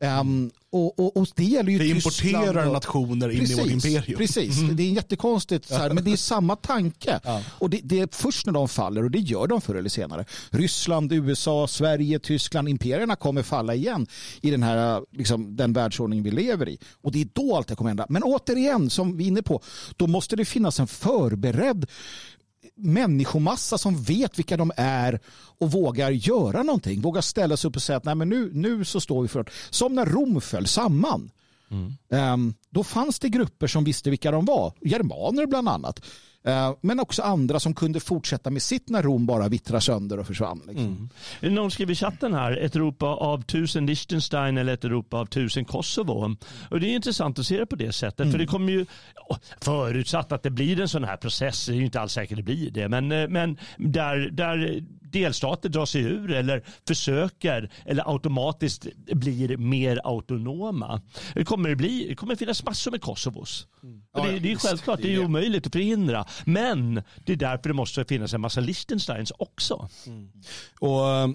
[0.00, 0.06] Det.
[0.06, 4.18] Ehm, och, och, och det gäller ju Tyskland importerar och- nationer in i vårt imperium.
[4.18, 7.20] Precis, det är jättekonstigt, så här, men det är samma tanke.
[7.24, 7.42] Ja.
[7.58, 10.24] Och det, det är först när de faller, och det gör de förr eller senare.
[10.50, 14.06] Ryssland, USA, Sverige, Tyskland, imperierna kommer falla igen
[14.40, 16.78] i den här liksom, den världsordning vi lever i.
[17.02, 18.06] Och det är då allt det kommer hända.
[18.08, 19.62] Men återigen, som vi är inne på,
[19.96, 21.86] då måste det finnas en förberedd
[22.78, 25.20] människomassa som vet vilka de är
[25.58, 27.00] och vågar göra någonting.
[27.00, 29.44] Vågar ställa sig upp och säga att Nej, men nu, nu så står vi för
[29.44, 29.50] det.
[29.70, 31.30] Som när Rom föll samman.
[32.10, 34.72] Ehm, då fanns det grupper som visste vilka de var.
[34.80, 36.00] Germaner bland annat.
[36.44, 40.26] Eh, men också andra som kunde fortsätta med sitt när Rom bara vittrar sönder och
[40.26, 40.62] försvann.
[40.66, 41.08] Liksom.
[41.40, 45.64] Någon skriver i chatten här, ett Europa av tusen Liechtenstein eller ett Europa av tusen
[45.64, 46.36] Kosovo.
[46.70, 48.30] Och det är intressant att se det på det sättet.
[48.30, 48.86] För det kommer ju,
[49.60, 52.42] förutsatt att det blir en sån här process, det är ju inte alls säkert det
[52.42, 58.86] blir det, men, eh, men där, där delstater drar sig ur eller försöker eller automatiskt
[59.12, 61.02] blir mer autonoma.
[61.34, 63.66] Det kommer, bli, det kommer finnas massor med Kosovos.
[64.12, 66.26] Och Ja, det, är självklart, det är omöjligt att förhindra.
[66.44, 69.88] Men det är därför det måste finnas en massa Liechtensteins också.
[70.80, 71.28] Och, eh,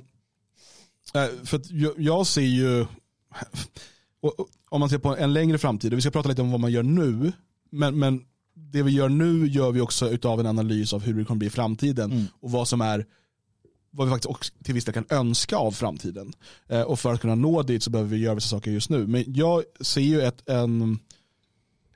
[1.43, 2.86] för att jag, jag ser ju,
[4.69, 6.71] om man ser på en längre framtid, och vi ska prata lite om vad man
[6.71, 7.32] gör nu,
[7.71, 11.26] men, men det vi gör nu gör vi också utav en analys av hur det
[11.26, 13.05] kommer bli i framtiden och vad som är
[13.93, 16.33] vad vi faktiskt också till viss del kan önska av framtiden.
[16.67, 19.07] Eh, och för att kunna nå dit så behöver vi göra vissa saker just nu.
[19.07, 20.99] Men jag ser ju ett, en,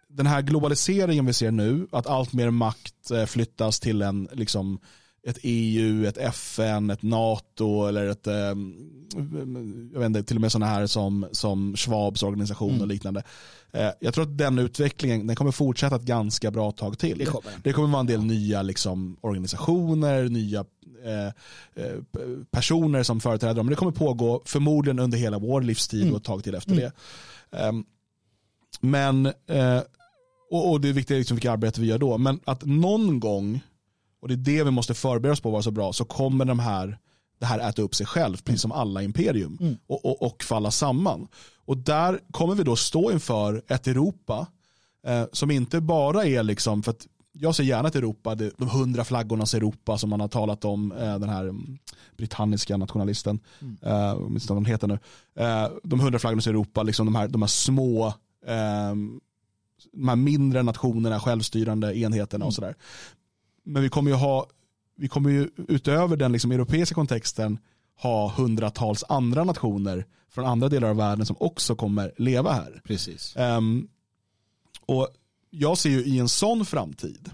[0.07, 4.79] den här globaliseringen vi ser nu, att allt mer makt eh, flyttas till en, liksom,
[5.27, 8.33] ett EU, ett FN, ett NATO eller ett, eh,
[9.93, 13.23] jag vet inte, till och med sådana här som, som Schwabs organisation och liknande.
[13.99, 17.17] Jag tror att den utvecklingen den kommer fortsätta ett ganska bra tag till.
[17.17, 17.51] Det kommer.
[17.63, 20.65] Det kommer vara en del nya liksom, organisationer, nya
[22.51, 23.65] personer som företräder dem.
[23.65, 26.91] Men det kommer pågå förmodligen under hela vår livstid och ett tag till efter det.
[27.51, 27.85] Ehm,
[28.81, 29.81] men, eh,
[30.51, 33.59] och, det är viktigt liksom vilket arbete vi gör då, men att någon gång,
[34.21, 36.45] och det är det vi måste förbereda oss på att vara så bra, så kommer
[36.45, 36.97] de här,
[37.39, 41.27] det här äta upp sig själv, precis som alla imperium, och, och, och falla samman.
[41.65, 44.47] Och där kommer vi då stå inför ett Europa
[45.07, 47.07] eh, som inte bara är liksom, för att
[47.39, 51.19] jag ser gärna ett Europa, de hundra flaggornas Europa som man har talat om, eh,
[51.19, 51.77] den här mm,
[52.17, 53.39] brittanniska nationalisten,
[53.81, 54.99] eh, jag minns inte vad heter nu,
[55.35, 58.07] eh, de hundra flaggornas Europa, liksom de här, de här små,
[58.45, 58.95] eh,
[59.91, 62.75] de här mindre nationerna, självstyrande enheterna och sådär.
[63.63, 64.47] Men vi kommer ju ha,
[64.95, 67.59] vi kommer ju utöver den liksom europeiska kontexten
[68.01, 72.81] ha hundratals andra nationer från andra delar av världen som också kommer leva här.
[72.83, 73.35] Precis.
[73.35, 73.87] Ehm,
[74.85, 75.09] och
[75.59, 77.31] jag ser ju i en sån framtid,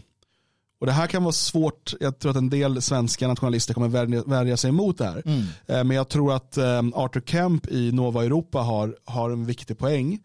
[0.80, 3.88] och det här kan vara svårt, jag tror att en del svenska nationalister kommer
[4.28, 5.24] värja, sig emot det här.
[5.26, 9.78] Eh, Men jag tror att ehm, Arthur Kemp i Nova Europa har, har en viktig
[9.78, 10.20] poäng.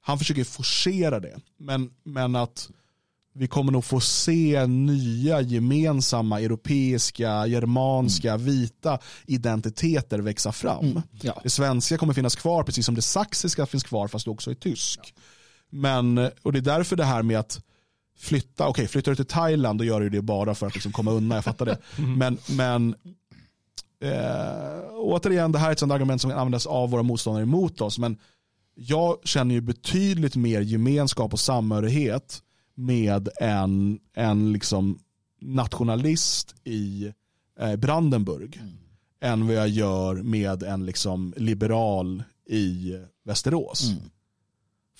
[0.00, 2.70] Han försöker forcera det, men, men att
[3.34, 11.02] vi kommer nog få se nya gemensamma europeiska, germanska, vita identiteter växa fram.
[11.20, 11.40] Ja.
[11.42, 15.14] Det svenska kommer finnas kvar precis som det saxiska finns kvar fast också är tysk.
[15.74, 17.62] Men, och det är därför det här med att
[18.16, 21.10] flytta, okej flyttar du till Thailand då gör du det bara för att liksom komma
[21.10, 21.78] undan, jag fattar det.
[22.16, 22.94] Men, men
[24.00, 27.80] eh, återigen, det här är ett sånt argument som kan användas av våra motståndare emot
[27.80, 27.98] oss.
[27.98, 28.18] Men
[28.74, 32.42] jag känner ju betydligt mer gemenskap och samhörighet
[32.74, 34.98] med en, en liksom
[35.40, 37.12] nationalist i
[37.60, 38.60] eh, Brandenburg
[39.20, 42.92] än vad jag gör med en liksom liberal i
[43.24, 43.90] Västerås.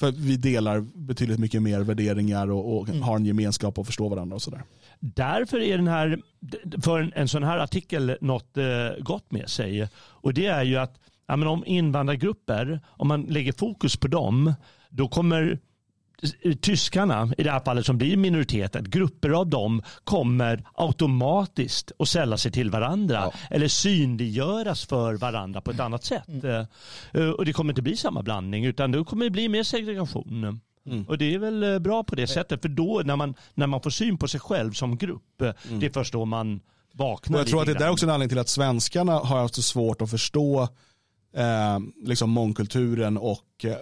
[0.03, 4.35] För vi delar betydligt mycket mer värderingar och, och har en gemenskap och förstår varandra
[4.35, 4.63] och sådär.
[5.01, 6.21] Därför är den här,
[6.83, 8.65] för en, en sån här artikel något eh,
[9.01, 9.89] gott med sig.
[9.97, 14.55] Och det är ju att ja, men om invandrargrupper, om man lägger fokus på dem,
[14.91, 15.59] då kommer
[16.61, 22.37] tyskarna, i det här fallet som blir minoriteten, grupper av dem kommer automatiskt att sälla
[22.37, 26.45] sig till varandra eller synliggöras för varandra på ett annat sätt.
[27.15, 30.61] Eh, Och det kommer inte bli samma blandning utan det kommer bli mer segregation.
[31.09, 33.81] Och det är väl eh, bra på det sättet för då när man, när man
[33.81, 35.51] får syn på sig själv som grupp, eh,
[35.81, 36.61] det är först då man
[36.95, 39.41] vaknar Och jag tror att det där är också en anledning till att svenskarna har
[39.41, 40.63] haft så svårt att förstå
[41.37, 43.77] eh, liksom mångkulturen och eh,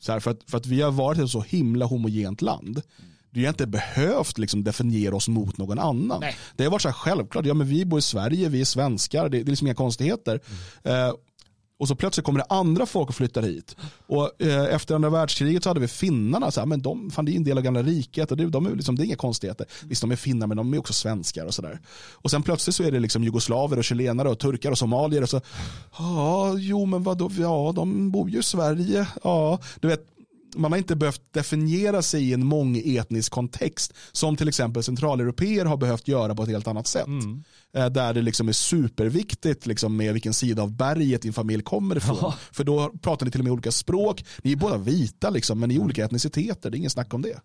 [0.00, 2.82] så här, för, att, för att vi har varit ett så himla homogent land.
[3.30, 6.20] Vi har inte behövt liksom definiera oss mot någon annan.
[6.56, 9.28] Det har varit så här självklart, ja, men vi bor i Sverige, vi är svenskar,
[9.28, 10.40] det, det är liksom inga konstigheter.
[10.82, 11.12] Eh,
[11.78, 13.76] och så plötsligt kommer det andra folk och flyttar hit.
[14.06, 17.32] Och eh, efter andra världskriget så hade vi finnarna, så här, men de, fan, det
[17.32, 19.66] är en del av gamla riket och det, de är liksom, det är inga konstigheter.
[19.84, 21.80] Visst de är finnar men de är också svenskar och sådär.
[22.12, 25.28] Och sen plötsligt så är det liksom jugoslaver och chilenare och turkar och somalier och
[25.28, 25.40] så,
[25.98, 30.06] ja jo men vadå, ja de bor ju i Sverige, ja du vet
[30.56, 35.76] man har inte behövt definiera sig i en mångetnisk kontext som till exempel centraleuropeer har
[35.76, 37.06] behövt göra på ett helt annat sätt.
[37.06, 37.44] Mm.
[37.72, 42.32] Där det liksom är superviktigt liksom med vilken sida av berget din familj kommer ifrån.
[42.52, 44.24] För då pratar ni till och med olika språk.
[44.42, 46.70] Ni är båda vita liksom, men ni är olika etniciteter.
[46.70, 47.40] Det är ingen snack om det.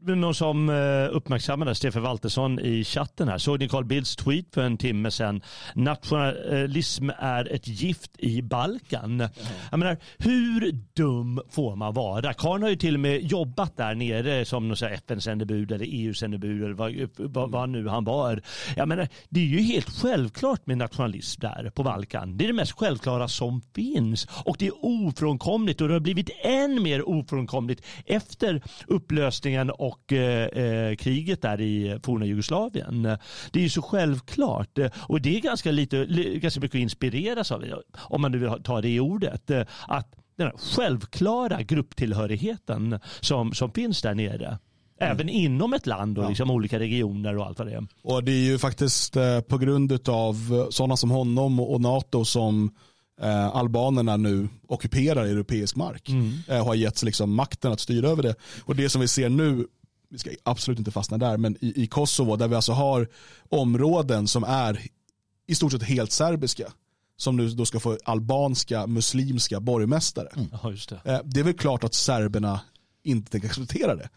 [0.00, 3.38] Men Någon som eh, uppmärksammade Stefan Waltersson i chatten här.
[3.38, 5.42] Såg ni Carl Bildts tweet för en timme sedan?
[5.74, 9.28] Nationalism är ett gift i Balkan.
[9.70, 12.34] Jag menar, hur dum får man vara?
[12.34, 16.92] Karl har ju till och med jobbat där nere som FN-sändebud eller EU-sändebud eller vad,
[17.16, 18.42] vad, vad nu han var.
[18.76, 22.36] Jag menar, det är ju helt självklart med nationalism där på Balkan.
[22.36, 24.28] Det är det mest självklara som finns.
[24.44, 30.46] Och det är ofrånkomligt och det har blivit än mer ofrånkomligt efter upplösningen och eh,
[30.46, 33.02] eh, kriget där i forna Jugoslavien.
[33.50, 36.04] Det är ju så självklart och det är ganska, lite,
[36.36, 37.64] ganska mycket att inspireras av,
[37.96, 39.50] om man nu vill ta det i ordet,
[39.88, 44.58] att den här självklara grupptillhörigheten som, som finns där nere.
[44.98, 47.86] Även inom ett land och liksom olika regioner och allt vad det är.
[48.02, 52.70] Och det är ju faktiskt eh, på grund av sådana som honom och NATO som
[53.20, 56.08] eh, albanerna nu ockuperar europeisk mark.
[56.48, 58.34] Eh, har getts liksom makten att styra över det.
[58.64, 59.66] Och det som vi ser nu,
[60.10, 63.08] vi ska absolut inte fastna där, men i, i Kosovo där vi alltså har
[63.48, 64.80] områden som är
[65.46, 66.72] i stort sett helt serbiska.
[67.16, 70.28] Som nu då ska få albanska, muslimska borgmästare.
[70.62, 71.00] Ja, just det.
[71.04, 72.60] Eh, Det är väl klart att serberna
[73.04, 74.08] inte tänker acceptera det.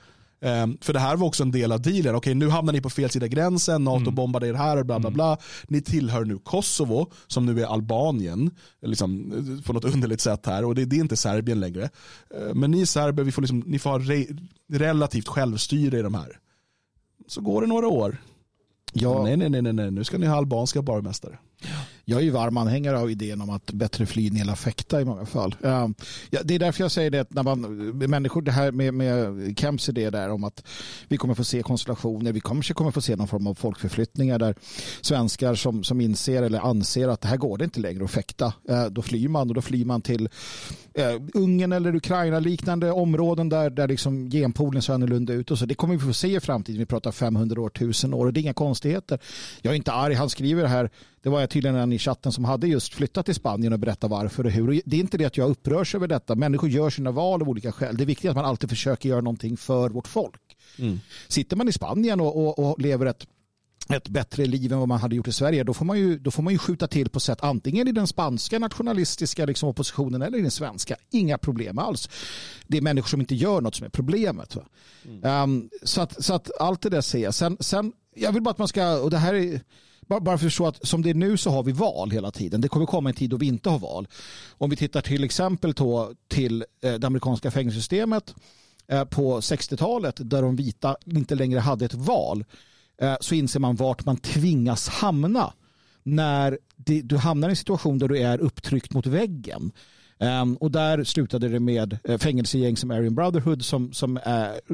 [0.41, 2.15] Eh, För det här var också en del av dealen.
[2.15, 5.37] Okej, nu hamnar ni på fel sida gränsen, NATO bombade er här, bla bla bla.
[5.67, 9.33] Ni tillhör nu Kosovo, som nu är Albanien, liksom,
[9.65, 10.65] på något underligt sätt här.
[10.65, 11.83] Och det, det är inte Serbien längre.
[12.35, 14.25] Eh, Men ni serber, vi får liksom, ni får ha re,
[14.73, 16.39] relativt självstyre i de här.
[17.27, 18.17] Så går det några år.
[18.93, 19.23] Ja.
[19.23, 21.37] Nej, nej, nej, nej, nej, nu ska ni ha albanska borgmästare.
[22.09, 25.05] Jag är ju varm anhängare av idén om att bättre fly än hela fäkta i
[25.05, 25.55] många fall.
[25.63, 25.95] Ehm,
[26.29, 27.61] ja, det är därför jag säger det att när man,
[27.97, 30.63] människor, det här med, med Kemps idé där om att
[31.07, 34.55] vi kommer få se konstellationer, vi kanske kommer få se någon form av folkförflyttningar där
[35.01, 38.53] svenskar som, som inser eller anser att det här går det inte längre att fäkta,
[38.69, 40.29] eh, då flyr man och då flyr man till
[40.99, 45.65] uh, Ungern eller Ukraina liknande områden där, där liksom genpoolen ser annorlunda ut och så.
[45.65, 46.79] Det kommer vi få se i framtiden.
[46.79, 49.19] Vi pratar 500 år, 1000 år och det är inga konstigheter.
[49.61, 50.89] Jag är inte arg, han skriver det här.
[51.27, 54.11] Det var jag tydligen en i chatten som hade just flyttat till Spanien och berättat
[54.11, 54.67] varför och hur.
[54.67, 56.35] Och det är inte det att jag upprörs över detta.
[56.35, 57.97] Människor gör sina val av olika skäl.
[57.97, 60.41] Det är viktigt att man alltid försöker göra någonting för vårt folk.
[61.27, 63.27] Sitter man i Spanien och, och, och lever ett
[63.89, 66.31] ett bättre liv än vad man hade gjort i Sverige, då får man ju, då
[66.31, 70.37] får man ju skjuta till på sätt antingen i den spanska nationalistiska liksom, oppositionen eller
[70.37, 70.95] i den svenska.
[71.09, 72.09] Inga problem alls.
[72.67, 74.55] Det är människor som inte gör något som är problemet.
[74.55, 74.63] Va?
[75.43, 77.33] Um, så, att, så att allt det där ser jag.
[77.33, 79.61] Sen, sen, jag vill bara att man ska, och det här är
[80.07, 82.61] bara, för att förstå att som det är nu så har vi val hela tiden.
[82.61, 84.07] Det kommer komma en tid då vi inte har val.
[84.49, 88.35] Om vi tittar till exempel då, till eh, det amerikanska fängelsesystemet
[88.87, 92.45] eh, på 60-talet där de vita inte längre hade ett val
[93.01, 95.53] eh, så inser man vart man tvingas hamna
[96.03, 96.59] när
[97.03, 99.71] du hamnar i en situation där du är upptryckt mot väggen.
[100.19, 104.23] Um, och där slutade det med eh, fängelsegäng som Aryan Brotherhood som, som uh,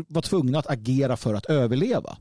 [0.07, 2.17] var tvungna att agera för att överleva.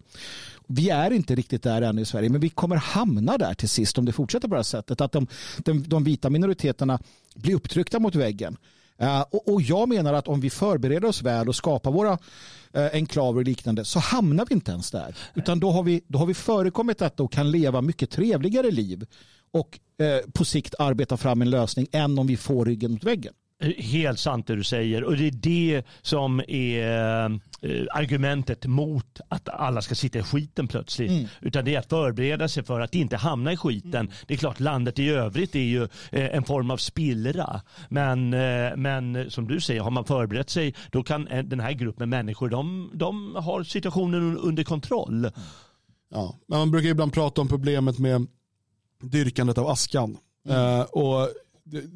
[0.66, 3.98] Vi är inte riktigt där än i Sverige, men vi kommer hamna där till sist
[3.98, 5.00] om det fortsätter på det här sättet.
[5.00, 5.26] Att de,
[5.58, 6.98] de, de vita minoriteterna
[7.34, 8.56] blir upptryckta mot väggen.
[9.02, 12.18] Uh, och, och, jag menar att om vi förbereder oss väl och skapar våra uh,
[12.92, 15.16] enklaver och liknande så hamnar vi inte ens där.
[15.34, 19.06] Utan då har vi, då har vi förekommit detta och kan leva mycket trevligare liv
[19.52, 23.32] och eh, på sikt arbeta fram en lösning än om vi får ryggen mot väggen.
[23.78, 29.48] Helt sant det du säger och det är det som är eh, argumentet mot att
[29.48, 31.10] alla ska sitta i skiten plötsligt.
[31.10, 31.26] Mm.
[31.40, 33.94] Utan det är att förbereda sig för att inte hamna i skiten.
[33.94, 34.12] Mm.
[34.26, 37.60] Det är klart landet i övrigt är ju eh, en form av spillra.
[37.88, 42.10] Men, eh, men som du säger, har man förberett sig då kan den här gruppen
[42.10, 45.30] människor, de, de har situationen under kontroll.
[46.10, 48.26] Ja, men man brukar ibland prata om problemet med
[49.02, 50.16] dyrkandet av askan.
[50.48, 50.80] Mm.
[50.80, 51.28] Uh, och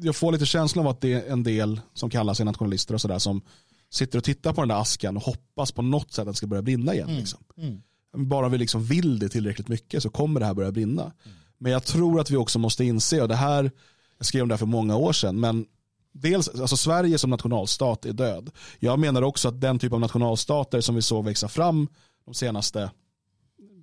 [0.01, 3.01] jag får lite känslan av att det är en del som kallar sig nationalister och
[3.01, 3.41] sådär som
[3.89, 6.47] sitter och tittar på den där askan och hoppas på något sätt att det ska
[6.47, 7.07] börja brinna igen.
[7.07, 7.19] Mm.
[7.19, 7.39] Liksom.
[7.57, 7.81] Mm.
[8.29, 11.01] Bara vi liksom vill det tillräckligt mycket så kommer det här börja brinna.
[11.01, 11.37] Mm.
[11.57, 13.71] Men jag tror att vi också måste inse, och det här,
[14.17, 15.65] jag skrev om det här för många år sedan, men
[16.11, 18.49] dels, alltså Sverige som nationalstat är död.
[18.79, 21.87] Jag menar också att den typ av nationalstater som vi såg växa fram
[22.25, 22.91] de senaste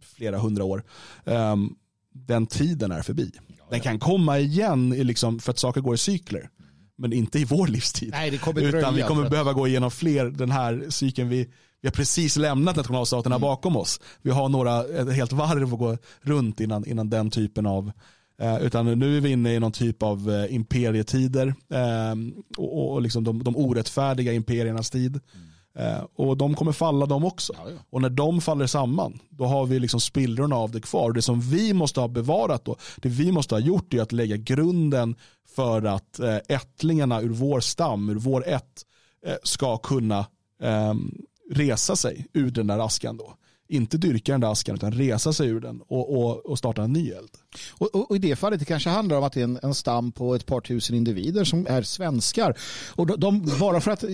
[0.00, 0.84] flera hundra år,
[1.24, 1.76] um,
[2.14, 3.30] den tiden är förbi.
[3.70, 6.48] Den kan komma igen liksom, för att saker går i cykler.
[6.96, 8.10] Men inte i vår livstid.
[8.10, 11.28] Nej, det kommer Utan vi kommer behöva gå igenom fler den här cykeln.
[11.28, 11.48] Vi,
[11.80, 13.42] vi har precis lämnat nationalstaterna mm.
[13.42, 14.00] bakom oss.
[14.22, 17.92] Vi har några, ett helt varv att gå runt innan, innan den typen av
[18.40, 22.14] eh, utan nu är vi inne i någon typ av eh, imperietider eh,
[22.56, 25.20] och, och liksom de, de orättfärdiga imperiernas tid.
[25.34, 25.46] Mm.
[25.78, 27.52] Eh, och de kommer falla de också.
[27.56, 27.76] Ja, ja.
[27.90, 31.12] Och när de faller samman, då har vi liksom spillrorna av det kvar.
[31.12, 34.36] Det som vi måste ha bevarat då, det vi måste ha gjort är att lägga
[34.36, 35.16] grunden
[35.56, 38.82] för att eh, ättlingarna ur vår stam, ur vår ett,
[39.26, 40.26] eh, ska kunna
[40.62, 41.14] ehm,
[41.50, 43.34] resa sig ur den där askan då
[43.68, 46.92] inte dyrka den där askan utan resa sig ur den och, och, och starta en
[46.92, 47.30] ny eld.
[47.70, 49.74] Och, och, och, i det fallet det kanske handlar om att det är en, en
[49.74, 52.58] stam på ett par tusen individer som är svenskar.
[52.88, 54.04] Och de, de, bara för att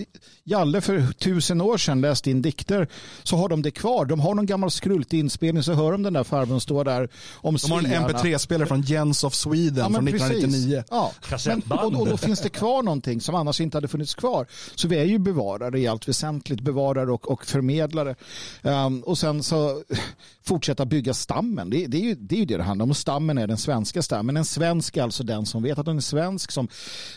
[0.43, 2.87] Jalle för tusen år sedan läste in dikter
[3.23, 4.05] så har de det kvar.
[4.05, 7.57] De har någon gammal skrultig inspelning så hör de den där farbrorn stå där om
[7.61, 10.83] De har en mp3-spelare från Jens of Sweden ja, från 1999.
[10.89, 11.11] Ja.
[11.45, 14.47] Men, och, och då finns det kvar någonting som annars inte hade funnits kvar.
[14.75, 18.15] Så vi är ju bevarare i allt väsentligt, bevarare och, och förmedlare.
[18.61, 19.83] Um, och sen så
[20.43, 21.69] fortsätta bygga stammen.
[21.69, 22.89] Det, det, är ju, det är ju det det handlar om.
[22.89, 24.37] Och stammen är den svenska stammen.
[24.37, 26.67] En svensk är alltså den som vet att den är svensk, som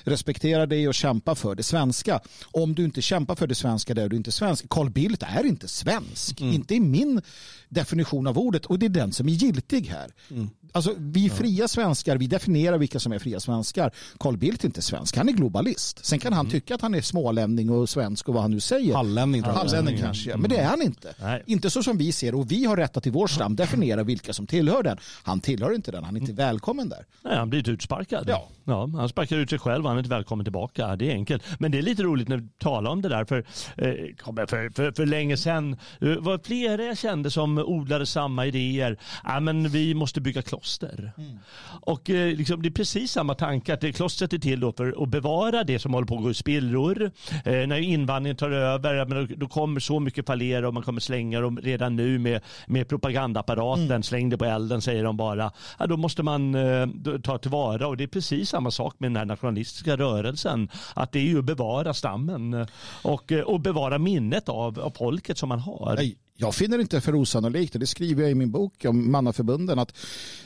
[0.05, 2.21] respekterar dig och kämpar för det svenska.
[2.45, 4.69] Om du inte kämpar för det svenska, då är du inte svensk.
[4.69, 6.41] Carl Bildt är inte svensk.
[6.41, 6.55] Mm.
[6.55, 7.23] Inte i min
[7.69, 8.67] definition av ordet.
[8.67, 10.11] Och det är den som är giltig här.
[10.31, 10.51] Mm.
[10.75, 13.91] Alltså, vi fria svenskar, vi definierar vilka som är fria svenskar.
[14.19, 16.07] Carl Bildt är inte svensk, han är globalist.
[16.07, 16.51] Sen kan han mm.
[16.51, 18.95] tycka att han är smålänning och svensk och vad han nu säger.
[18.95, 20.37] Hallänning, Hallänning kanske, ja.
[20.37, 21.15] men det är han inte.
[21.21, 21.43] Nej.
[21.47, 24.33] Inte så som vi ser och vi har rätt att i vår stam definiera vilka
[24.33, 24.99] som tillhör den.
[25.23, 26.47] Han tillhör inte den, han är inte mm.
[26.47, 27.07] välkommen där.
[27.23, 28.25] Nej, han blir utsparkad.
[28.29, 28.49] Ja.
[28.67, 30.97] Ja, han sparkar ut sig själv, han är inte välkommen tillbaka.
[30.97, 31.43] Det är enkelt.
[31.59, 33.25] Men det är lite roligt när vi talar om det där.
[33.25, 38.47] För, eh, för, för, för länge sedan det var flera jag kände som odlade samma
[38.47, 38.99] idéer.
[39.25, 41.13] Ja, men vi måste bygga kloster.
[41.19, 41.39] Mm.
[41.81, 45.09] Och eh, liksom, det är precis samma tanke att det klostret är till för att
[45.09, 47.11] bevara det som håller på att gå i spillror.
[47.45, 51.41] Eh, när invandringen tar över, men då kommer så mycket fallera och man kommer slänga
[51.41, 53.85] dem redan nu med, med propagandaapparaten.
[53.85, 54.03] Mm.
[54.03, 55.53] Släng det på elden säger de bara.
[55.79, 56.87] Ja, då måste man eh,
[57.23, 60.69] ta tillvara och det är precis samma sak med den här nationalistiska rörelsen.
[60.95, 62.67] Att det är ju att bevara stammen
[63.03, 65.95] och, och bevara minnet av, av folket som man har.
[65.97, 69.13] Nej, jag finner det inte för osannolikt, och det skriver jag i min bok om
[69.13, 69.97] mannaförbunden, att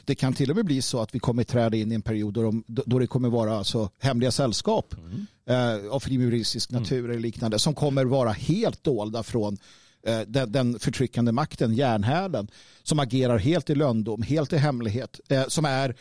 [0.04, 2.34] det kan till och med bli så att vi kommer träda in i en period
[2.34, 5.26] då, de, då det kommer vara alltså hemliga sällskap mm.
[5.84, 7.11] eh, av frimuristisk natur mm.
[7.11, 9.59] eller liknande som kommer vara helt dolda från eh,
[10.03, 12.49] Eh, den, den förtryckande makten, järnhärden,
[12.82, 15.94] som agerar helt i löndom, helt i hemlighet, eh, som är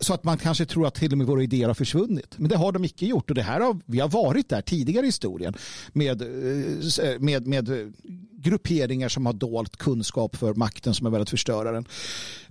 [0.00, 2.38] så att man kanske tror att till och med våra idéer har försvunnit.
[2.38, 3.30] Men det har de icke gjort.
[3.30, 5.54] Och det här har, vi har varit där tidigare i historien
[5.92, 7.94] med, eh, med, med
[8.32, 11.86] grupperingar som har dolt kunskap för makten som är väldigt förstöraren.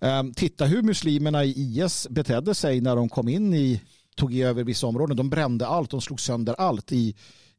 [0.01, 3.81] Ehm, titta hur muslimerna i IS betedde sig när de kom in i
[4.15, 5.17] tog över vissa områden.
[5.17, 7.15] De brände allt, de slog sönder allt i,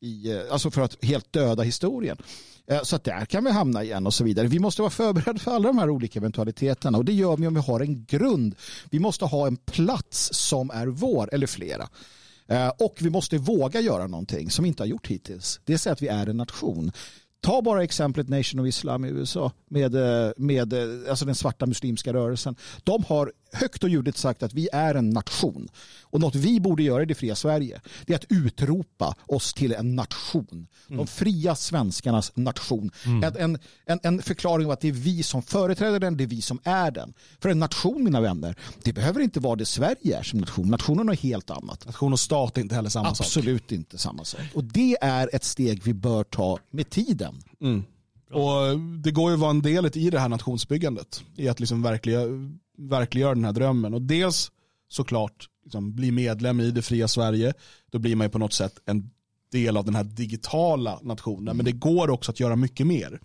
[0.06, 2.16] i, eh, alltså för att helt döda historien.
[2.66, 4.46] Eh, så att där kan vi hamna igen och så vidare.
[4.46, 7.54] Vi måste vara förberedda för alla de här olika eventualiteterna och det gör vi om
[7.54, 8.54] vi har en grund.
[8.90, 11.88] Vi måste ha en plats som är vår eller flera.
[12.48, 15.60] Eh, och vi måste våga göra någonting som vi inte har gjort hittills.
[15.64, 16.92] Det är att vi är en nation
[17.40, 19.92] Ta bara exemplet Nation of Islam i USA med,
[20.36, 20.74] med
[21.08, 22.56] alltså den svarta muslimska rörelsen.
[22.84, 25.68] De har högt och ljudligt sagt att vi är en nation.
[26.02, 29.72] Och något vi borde göra i det fria Sverige det är att utropa oss till
[29.72, 30.66] en nation.
[30.88, 32.90] De fria svenskarnas nation.
[33.04, 36.28] En, en, en, en förklaring av att det är vi som företräder den, det är
[36.28, 37.14] vi som är den.
[37.40, 40.70] För en nation, mina vänner, det behöver inte vara det Sverige är som nation.
[40.70, 41.86] Nationen är helt annat.
[41.86, 43.26] Nation och stat är inte heller samma sak.
[43.26, 44.40] Absolut inte samma sak.
[44.54, 47.42] Och det är ett steg vi bör ta med tiden.
[48.30, 51.24] Och det går ju att vara en del i det här nationsbyggandet.
[51.36, 52.20] I att liksom verkliga,
[52.78, 53.94] verkliggöra den här drömmen.
[53.94, 54.50] Och dels
[54.88, 57.54] såklart liksom bli medlem i det fria Sverige.
[57.90, 59.10] Då blir man ju på något sätt en
[59.52, 61.56] del av den här digitala nationen.
[61.56, 63.20] Men det går också att göra mycket mer.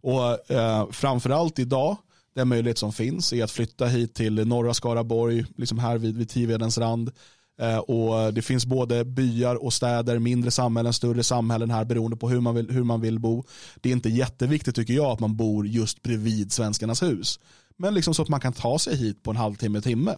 [0.00, 1.96] Och eh, framförallt idag,
[2.34, 6.28] den möjlighet som finns är att flytta hit till norra Skaraborg, liksom här vid, vid
[6.28, 7.10] Tivedens rand.
[7.58, 12.28] Eh, och det finns både byar och städer, mindre samhällen, större samhällen här beroende på
[12.28, 13.44] hur man vill, hur man vill bo.
[13.80, 17.40] Det är inte jätteviktigt tycker jag att man bor just bredvid Svenskarnas hus.
[17.76, 20.16] Men liksom så att man kan ta sig hit på en halvtimme, timme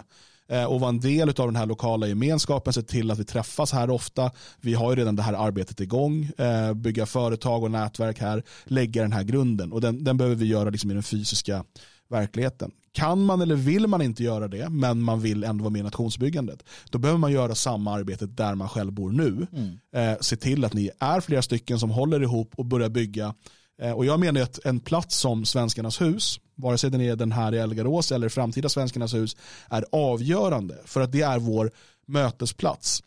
[0.49, 3.73] eh, och vara en del av den här lokala gemenskapen, se till att vi träffas
[3.73, 4.31] här ofta.
[4.61, 9.03] Vi har ju redan det här arbetet igång, eh, bygga företag och nätverk här, lägga
[9.03, 11.65] den här grunden och den, den behöver vi göra liksom i den fysiska
[12.09, 12.71] verkligheten.
[12.99, 15.83] Kan man eller vill man inte göra det, men man vill ändå vara med i
[15.83, 19.47] nationsbyggandet, då behöver man göra samma arbete där man själv bor nu.
[19.95, 23.35] Eh, se till att ni är flera stycken som håller ihop och börjar bygga.
[23.83, 27.33] Eh, och jag menar att en plats som Svenskarnas hus, vare sig den är den
[27.33, 29.37] här i Elgarås eller framtida Svenskarnas hus,
[29.69, 31.71] är avgörande för att det är vår
[32.07, 33.03] mötesplats.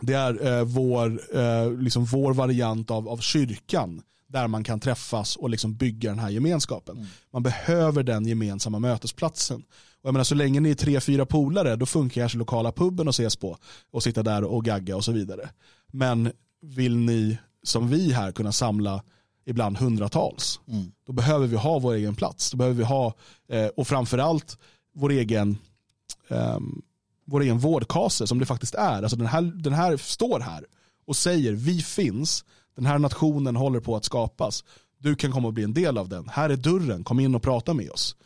[0.00, 5.36] Det är eh, vår, eh, liksom vår variant av, av kyrkan där man kan träffas
[5.36, 7.06] och liksom bygga den här gemenskapen.
[7.32, 9.64] Man behöver den gemensamma mötesplatsen.
[10.02, 13.08] Och jag menar, så länge ni är tre, fyra polare då funkar kanske lokala puben
[13.08, 13.56] att ses på
[13.90, 15.50] och sitta där och gagga och så vidare.
[15.86, 19.02] Men vill ni som vi här kunna samla
[19.46, 20.60] ibland hundratals
[21.06, 22.50] då behöver vi ha vår egen plats.
[22.50, 23.14] Då behöver vi ha,
[23.48, 24.58] eh, och framförallt
[24.94, 25.58] vår egen
[26.28, 26.82] ehm,
[27.30, 29.02] vår egen vårdkase som det faktiskt är.
[29.02, 30.64] Alltså den, här, den här står här
[31.06, 32.44] och säger vi finns,
[32.80, 34.64] den här nationen håller på att skapas.
[34.98, 36.28] Du kan komma och bli en del av den.
[36.28, 38.16] Här är dörren, kom in och prata med oss.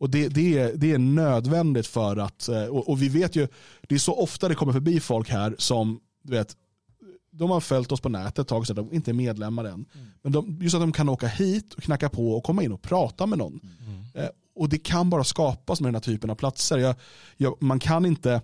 [0.00, 3.48] Och det, det, är, det är nödvändigt för att, eh, och, och vi vet ju,
[3.88, 6.56] det är så ofta det kommer förbi folk här som, du vet,
[7.30, 9.86] de har följt oss på nätet ett tag så att de inte är medlemmar än.
[10.22, 12.82] Men de, just att de kan åka hit och knacka på och komma in och
[12.82, 13.60] prata med någon.
[14.14, 16.78] Eh, och det kan bara skapas med den här typen av platser.
[16.78, 16.94] Jag,
[17.36, 18.42] jag, man kan inte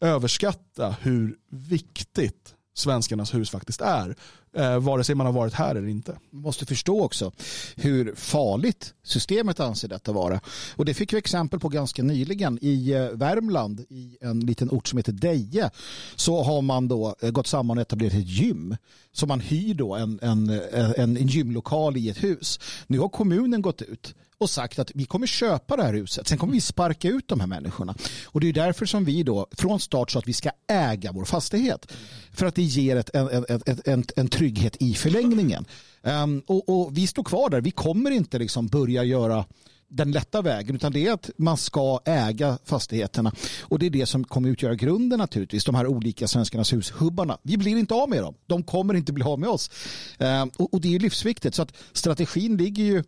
[0.00, 4.16] överskatta hur viktigt svenskarnas hus faktiskt är.
[4.56, 6.18] Eh, vare sig man har varit här eller inte.
[6.30, 7.32] Man måste förstå också
[7.76, 10.40] hur farligt systemet anser detta vara.
[10.76, 14.88] Och det fick vi exempel på ganska nyligen i eh, Värmland i en liten ort
[14.88, 15.70] som heter Deje
[16.16, 18.76] så har man då eh, gått samman och etablerat ett gym.
[19.12, 20.60] Så man hyr då en, en,
[20.96, 22.60] en, en gymlokal i ett hus.
[22.86, 26.28] Nu har kommunen gått ut och sagt att vi kommer köpa det här huset.
[26.28, 27.94] Sen kommer vi sparka ut de här människorna.
[28.24, 31.24] Och det är därför som vi då från start sa att vi ska äga vår
[31.24, 31.92] fastighet.
[32.32, 35.64] För att det ger ett, en, en, en, en, trygghet i förlängningen.
[36.02, 37.60] Um, och, och vi står kvar där.
[37.60, 39.44] Vi kommer inte liksom börja göra
[39.88, 43.32] den lätta vägen utan det är att man ska äga fastigheterna
[43.62, 47.38] och det är det som kommer utgöra grunden naturligtvis de här olika svenskarnas hushubbarna.
[47.42, 48.34] Vi blir inte av med dem.
[48.46, 49.70] De kommer inte bli av med oss
[50.18, 53.04] ehm, och, och det är livsviktigt så att strategin ligger ju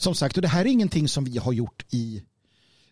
[0.00, 2.22] som sagt och det här är ingenting som vi har gjort i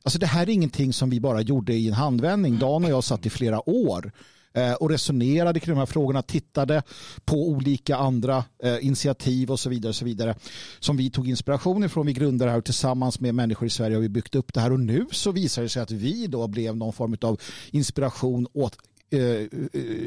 [0.03, 2.59] Alltså det här är ingenting som vi bara gjorde i en handvändning.
[2.59, 4.13] Dan och jag satt i flera år
[4.53, 6.83] eh, och resonerade kring de här frågorna, tittade
[7.25, 10.35] på olika andra eh, initiativ och så vidare, och så vidare
[10.79, 12.07] som vi tog inspiration ifrån.
[12.07, 14.73] Vi grundade det här tillsammans med människor i Sverige och vi byggt upp det här
[14.73, 17.41] och nu så visar det sig att vi då blev någon form av
[17.71, 18.77] inspiration åt
[19.11, 19.47] eh, eh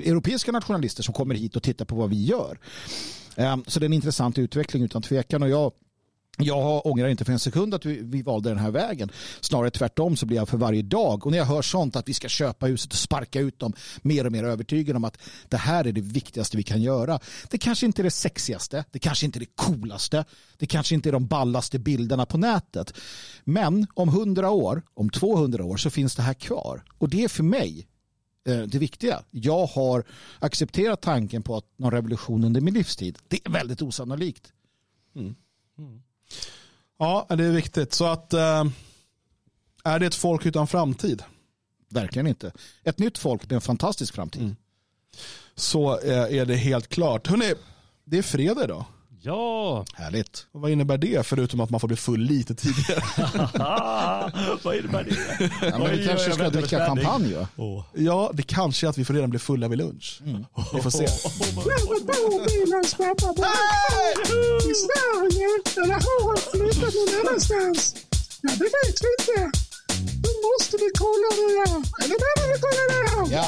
[0.05, 2.59] europeiska nationalister som kommer hit och tittar på vad vi gör.
[3.35, 5.71] Eh, så det är en intressant utveckling utan tvekan och jag
[6.43, 9.11] jag ångrar inte för en sekund att vi, vi valde den här vägen.
[9.41, 11.25] Snarare tvärtom så blir jag för varje dag.
[11.25, 14.25] Och när jag hör sånt att vi ska köpa huset och sparka ut dem mer
[14.25, 15.17] och mer övertygad om att
[15.49, 17.19] det här är det viktigaste vi kan göra.
[17.49, 20.25] Det kanske inte är det sexigaste, det kanske inte är det coolaste,
[20.57, 22.93] det kanske inte är de ballaste bilderna på nätet.
[23.43, 26.83] Men om 100 år, om 200 år så finns det här kvar.
[26.97, 27.87] Och det är för mig
[28.47, 29.23] eh, det viktiga.
[29.31, 30.03] Jag har
[30.39, 34.53] accepterat tanken på att någon revolution under min livstid, det är väldigt osannolikt.
[35.15, 35.35] Mm.
[35.77, 36.01] Mm.
[36.99, 37.93] Ja, det är viktigt.
[37.93, 38.65] Så att eh,
[39.83, 41.23] är det ett folk utan framtid?
[41.89, 42.51] Verkligen inte.
[42.83, 44.55] Ett nytt folk med en fantastisk framtid.
[45.55, 47.27] Så eh, är det helt klart.
[47.27, 47.53] Hörrni,
[48.03, 48.85] det är fredag idag.
[49.23, 50.47] Ja, Härligt.
[50.51, 53.01] Och vad innebär det förutom att man får bli full lite tidigare?
[54.63, 55.49] vad innebär det?
[55.67, 57.47] Ja, men vi kanske ska dricka champagne va?
[57.55, 57.83] Åh.
[57.93, 60.21] ja, det kanske är att vi får redan bli fulla vid lunch.
[60.73, 61.03] Vi får se.
[61.03, 61.07] I
[64.83, 67.95] Sverige eller har han flyttat någon annanstans?
[68.41, 69.51] Ja, det vet vi inte.
[70.23, 71.77] Då måste vi kolla det här.
[72.03, 73.25] Eller behöver vi kolla det här?
[73.37, 73.47] Ja.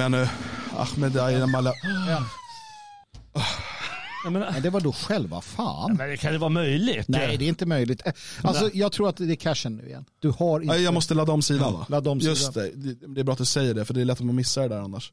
[0.00, 0.28] Kom igen nu.
[0.76, 1.72] Ahmed Ayamala.
[4.24, 5.94] Ja, men, Men det var då själva fan.
[5.96, 7.08] men kan det vara möjligt?
[7.08, 8.06] Nej, det är inte möjligt.
[8.06, 8.12] Eh,
[8.42, 10.04] Alltså, jag tror att det är cashen nu igen.
[10.18, 10.74] Du har inte...
[10.74, 11.86] Nej, jag måste ladda om sidan va?
[11.88, 12.70] Ladda om Just sidan.
[12.74, 14.34] det, det det är bra att du säger det för det är lätt att man
[14.36, 15.12] missar det där annars.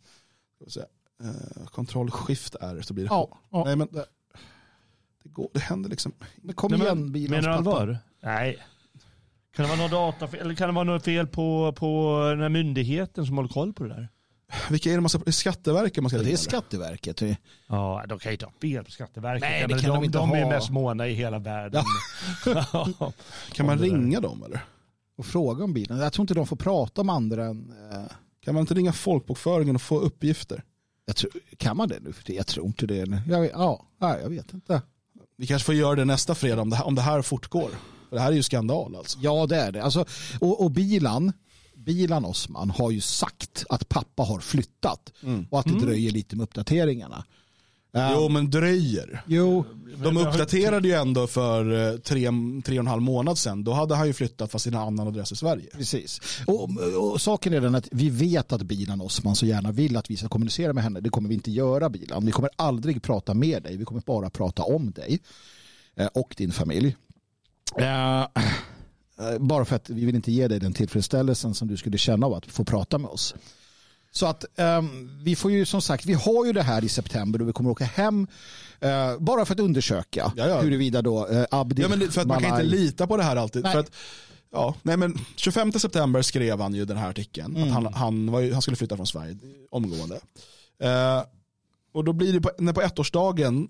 [1.24, 3.64] Eh, Kontroll shift R så blir det Ja, ja.
[3.66, 4.06] Nej men det,
[5.24, 6.14] det, går, det händer liksom.
[6.38, 7.98] Men kom Nej, igen men, bilens menar du allvar?
[8.24, 8.58] Nej.
[9.56, 12.50] Kan det vara något datafel eller kan det vara något fel på, på den här
[12.50, 14.10] myndigheten som håller koll på det där?
[14.70, 16.38] Vilka är det man ska, är det Skatteverket man ska Ja, det ringa, är?
[16.38, 17.22] Skatteverket.
[17.68, 19.42] Ja, de kan ju inte ha fel på Skatteverket.
[19.42, 20.50] Nej, det men kan de, de inte de är ha.
[20.50, 21.84] mest måna i hela världen.
[22.46, 23.12] Ja.
[23.52, 24.66] Kan man ringa dem eller?
[25.18, 25.98] Och fråga om bilen.
[25.98, 27.74] Jag tror inte de får prata om andra än...
[27.92, 28.12] eh,
[28.42, 30.64] Kan man inte ringa folkbokföringen och få uppgifter?
[31.06, 32.14] Jag tror, kan man det nu?
[32.26, 33.22] Jag tror inte det.
[33.30, 34.82] Jag vet, ja, jag vet inte.
[35.38, 37.70] Vi kanske får göra det nästa fredag om det här, om det här fortgår.
[38.10, 39.20] För det här är ju skandal alltså.
[39.22, 39.84] Ja, det är det.
[39.84, 40.06] Alltså,
[40.42, 41.34] och, och Bilan,
[41.88, 45.14] Bilan Osman har ju sagt att pappa har flyttat
[45.50, 47.24] och att det dröjer lite med uppdateringarna.
[47.96, 49.24] Eh, Jo men dröjer.
[49.28, 49.66] jo,
[50.04, 52.30] De uppdaterade ju ändå för eh, tre,
[52.66, 53.64] tre och en halv månad sedan.
[53.64, 55.70] Då hade han ju flyttat fast i en annan adress i Sverige.
[55.74, 56.22] precis.
[56.48, 56.70] Och,
[57.12, 60.18] och saken är den att vi vet att Bilan Osman så gärna vill att vi
[60.18, 61.00] ska kommunicera med henne.
[61.00, 62.26] Det kommer vi inte göra Bilan.
[62.26, 63.78] Vi kommer aldrig prata med dig.
[63.78, 65.20] Vi kommer bara prata om dig
[65.96, 66.96] eh, och din familj.
[67.80, 68.26] Eh,
[69.40, 72.34] bara för att vi vill inte ge dig den tillfredsställelsen som du skulle känna av
[72.34, 73.36] att få prata med oss.
[74.12, 77.42] Så att ehm, vi får ju som sagt, vi har ju det här i september
[77.42, 78.28] och vi kommer åka hem
[78.80, 80.62] eh, bara för att undersöka Ja, ja.
[80.62, 83.18] huruvida då eh, Abdi Ja, men det- för att man kan inte Malai- lita på
[83.18, 83.64] det här alltid.
[83.64, 83.72] Nej.
[83.72, 83.92] För att,
[84.52, 87.56] ja, nej, men 25 september skrev han ju den här artikeln.
[87.56, 87.68] Mm.
[87.68, 89.38] Att han, han, var ju, han skulle flytta från Sverige
[89.72, 90.20] omgående.
[90.82, 91.24] Eh,
[91.94, 93.68] och då blir det på, när på ettårsdagen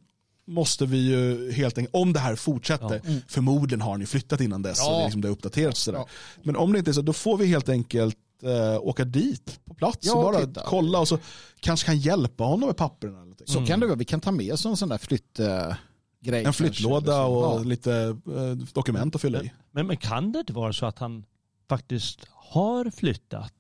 [0.47, 4.79] måste vi ju helt enkelt, om det här fortsätter, förmodligen har ju flyttat innan dess
[4.81, 4.93] och Mm.
[4.95, 4.99] Ja.
[4.99, 5.79] det, liksom, det har uppdaterats.
[5.81, 5.99] Sådär.
[5.99, 6.07] Ja.
[6.43, 9.73] Men om det inte är så, då får vi helt enkelt eh, åka dit på
[9.73, 10.63] plats Ja, och bara titta.
[10.65, 11.17] kolla och så
[11.59, 13.21] kanske kan hjälpa honom med papperna.
[13.21, 13.35] Eller.
[13.45, 13.95] Så kan det vara.
[13.97, 16.43] Vi kan ta med oss en sån där flyttgrej.
[16.45, 17.93] en flyttlåda kanske, och lite
[18.35, 19.51] eh, dokument att fylla i.
[19.71, 21.25] Men, men kan det inte vara så att han
[21.69, 23.53] faktiskt har flyttat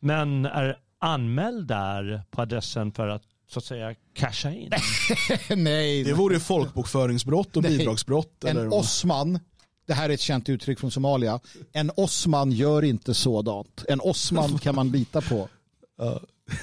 [0.00, 4.70] men är anmäld där på adressen för att så att säga casha in?
[5.56, 7.78] Nej, Det vore ju folkbokföringsbrott och Nej.
[7.78, 8.44] bidragsbrott.
[8.44, 9.38] en eller, Osman,
[9.86, 11.40] det här är ett känt uttryck från Somalia.
[11.72, 13.84] En Osman gör inte sådant.
[13.88, 15.48] En Osman kan man lita på.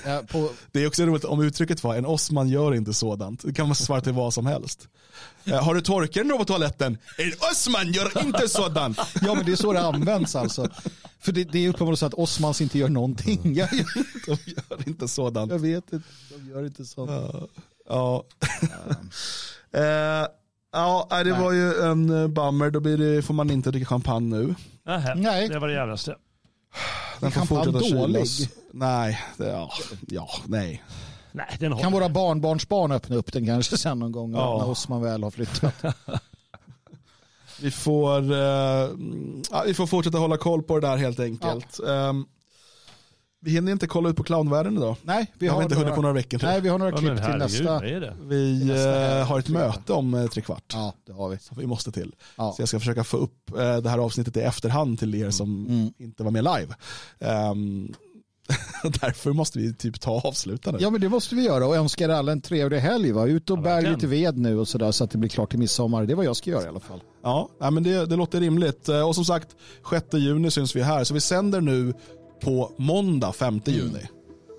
[0.06, 3.42] Eh, på Det är också roligt om uttrycket var en Osman gör inte sådant.
[3.44, 4.88] Det kan man svara till vad som helst.
[5.46, 6.98] Eh, har du torkat på toaletten?
[7.18, 8.98] En Osman gör inte sådant.
[9.22, 10.70] ja, men det är så det används alltså.
[11.20, 13.56] För det, det är uppenbarligen så att Osmans inte gör någonting.
[13.56, 13.86] Jag, jag,
[14.26, 15.52] De gör inte sådant.
[15.52, 17.12] jag vet inte, de gör inte sånt.
[17.90, 18.24] Ja.
[19.74, 20.28] Eh,
[20.72, 22.70] ja, nej, det var ju en eh, bummer.
[22.70, 24.56] Då blir det, får man inte dricka champagne nu.
[25.16, 25.50] Nej.
[25.50, 26.16] Det var det jävlaste.
[27.20, 28.28] Den får fortsätta dålig?
[28.28, 28.50] kylas.
[28.72, 29.72] Nej, det, ja,
[30.08, 30.84] ja, nej.
[31.32, 34.58] Nej, den Kan våra barnbarnsbarn öppna upp den kanske sen någon gång Ja.
[34.58, 35.74] när Osman väl har flyttat?
[37.62, 38.38] Vi får, eh,
[39.52, 41.80] ja, vi får fortsätta hålla koll på det där helt enkelt.
[41.88, 42.26] Ehm,
[43.44, 44.96] vi hinner inte kolla ut på clownvärlden idag.
[45.04, 46.48] Nej, vi Vi har, inte hunnit på några veckor till.
[46.48, 47.80] Nej, vi har några Ja, klipp men till nästa.
[47.80, 50.64] Vi till nästa eh, har ett möte om eh, tre kvart.
[50.74, 51.38] Ja, det har vi.
[51.40, 52.16] Så vi måste till.
[52.36, 52.54] Ja.
[52.56, 55.66] Så jag ska försöka få upp eh, det här avsnittet i efterhand till er som
[55.68, 55.94] Mm.
[55.98, 56.76] inte var med live.
[57.20, 57.94] Ehm,
[59.02, 60.78] därför måste vi typ ta och avsluta nu.
[60.82, 63.12] Ja, men det måste vi göra och önskar alla en trevlig helg.
[63.12, 63.26] Va?
[63.26, 65.60] Ut och Ja, bär lite ved nu och sådär så att det blir klart till
[65.60, 66.06] midsommar.
[66.06, 67.00] Det är vad jag ska göra i alla fall.
[67.24, 68.90] Ja, ja, men det, det låter rimligt.
[68.90, 69.48] Och som sagt,
[69.90, 71.04] 6 juni syns vi här.
[71.04, 71.94] Så vi sänder nu
[72.42, 74.08] på måndag 5 juni.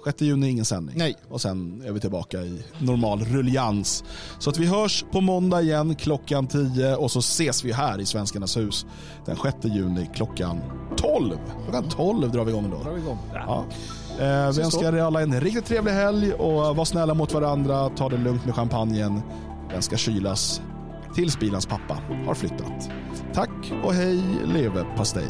[0.05, 0.99] 6 juni ingen sändning.
[0.99, 1.17] Nej.
[1.29, 4.05] Och sen är vi tillbaka i normal rullians.
[4.39, 8.07] Så att vi hörs på måndag igen klockan 10 och så ses vi här i
[8.07, 8.87] Svenskarnas hus
[9.27, 10.61] den 6 juni klockan
[10.97, 11.39] 12.
[11.65, 12.83] Klockan 12 drar vi igång då.
[12.83, 13.19] Drar vi igång.
[13.35, 13.65] Ja.
[14.19, 17.89] Eh, vi önskar er alla en riktigt trevlig helg och var snälla mot varandra.
[17.89, 19.21] Ta det lugnt med champagnen.
[19.71, 20.63] Den ska kylas
[21.15, 22.91] tills bilans pappa har flyttat.
[23.35, 25.29] Tack och hej leve pastej.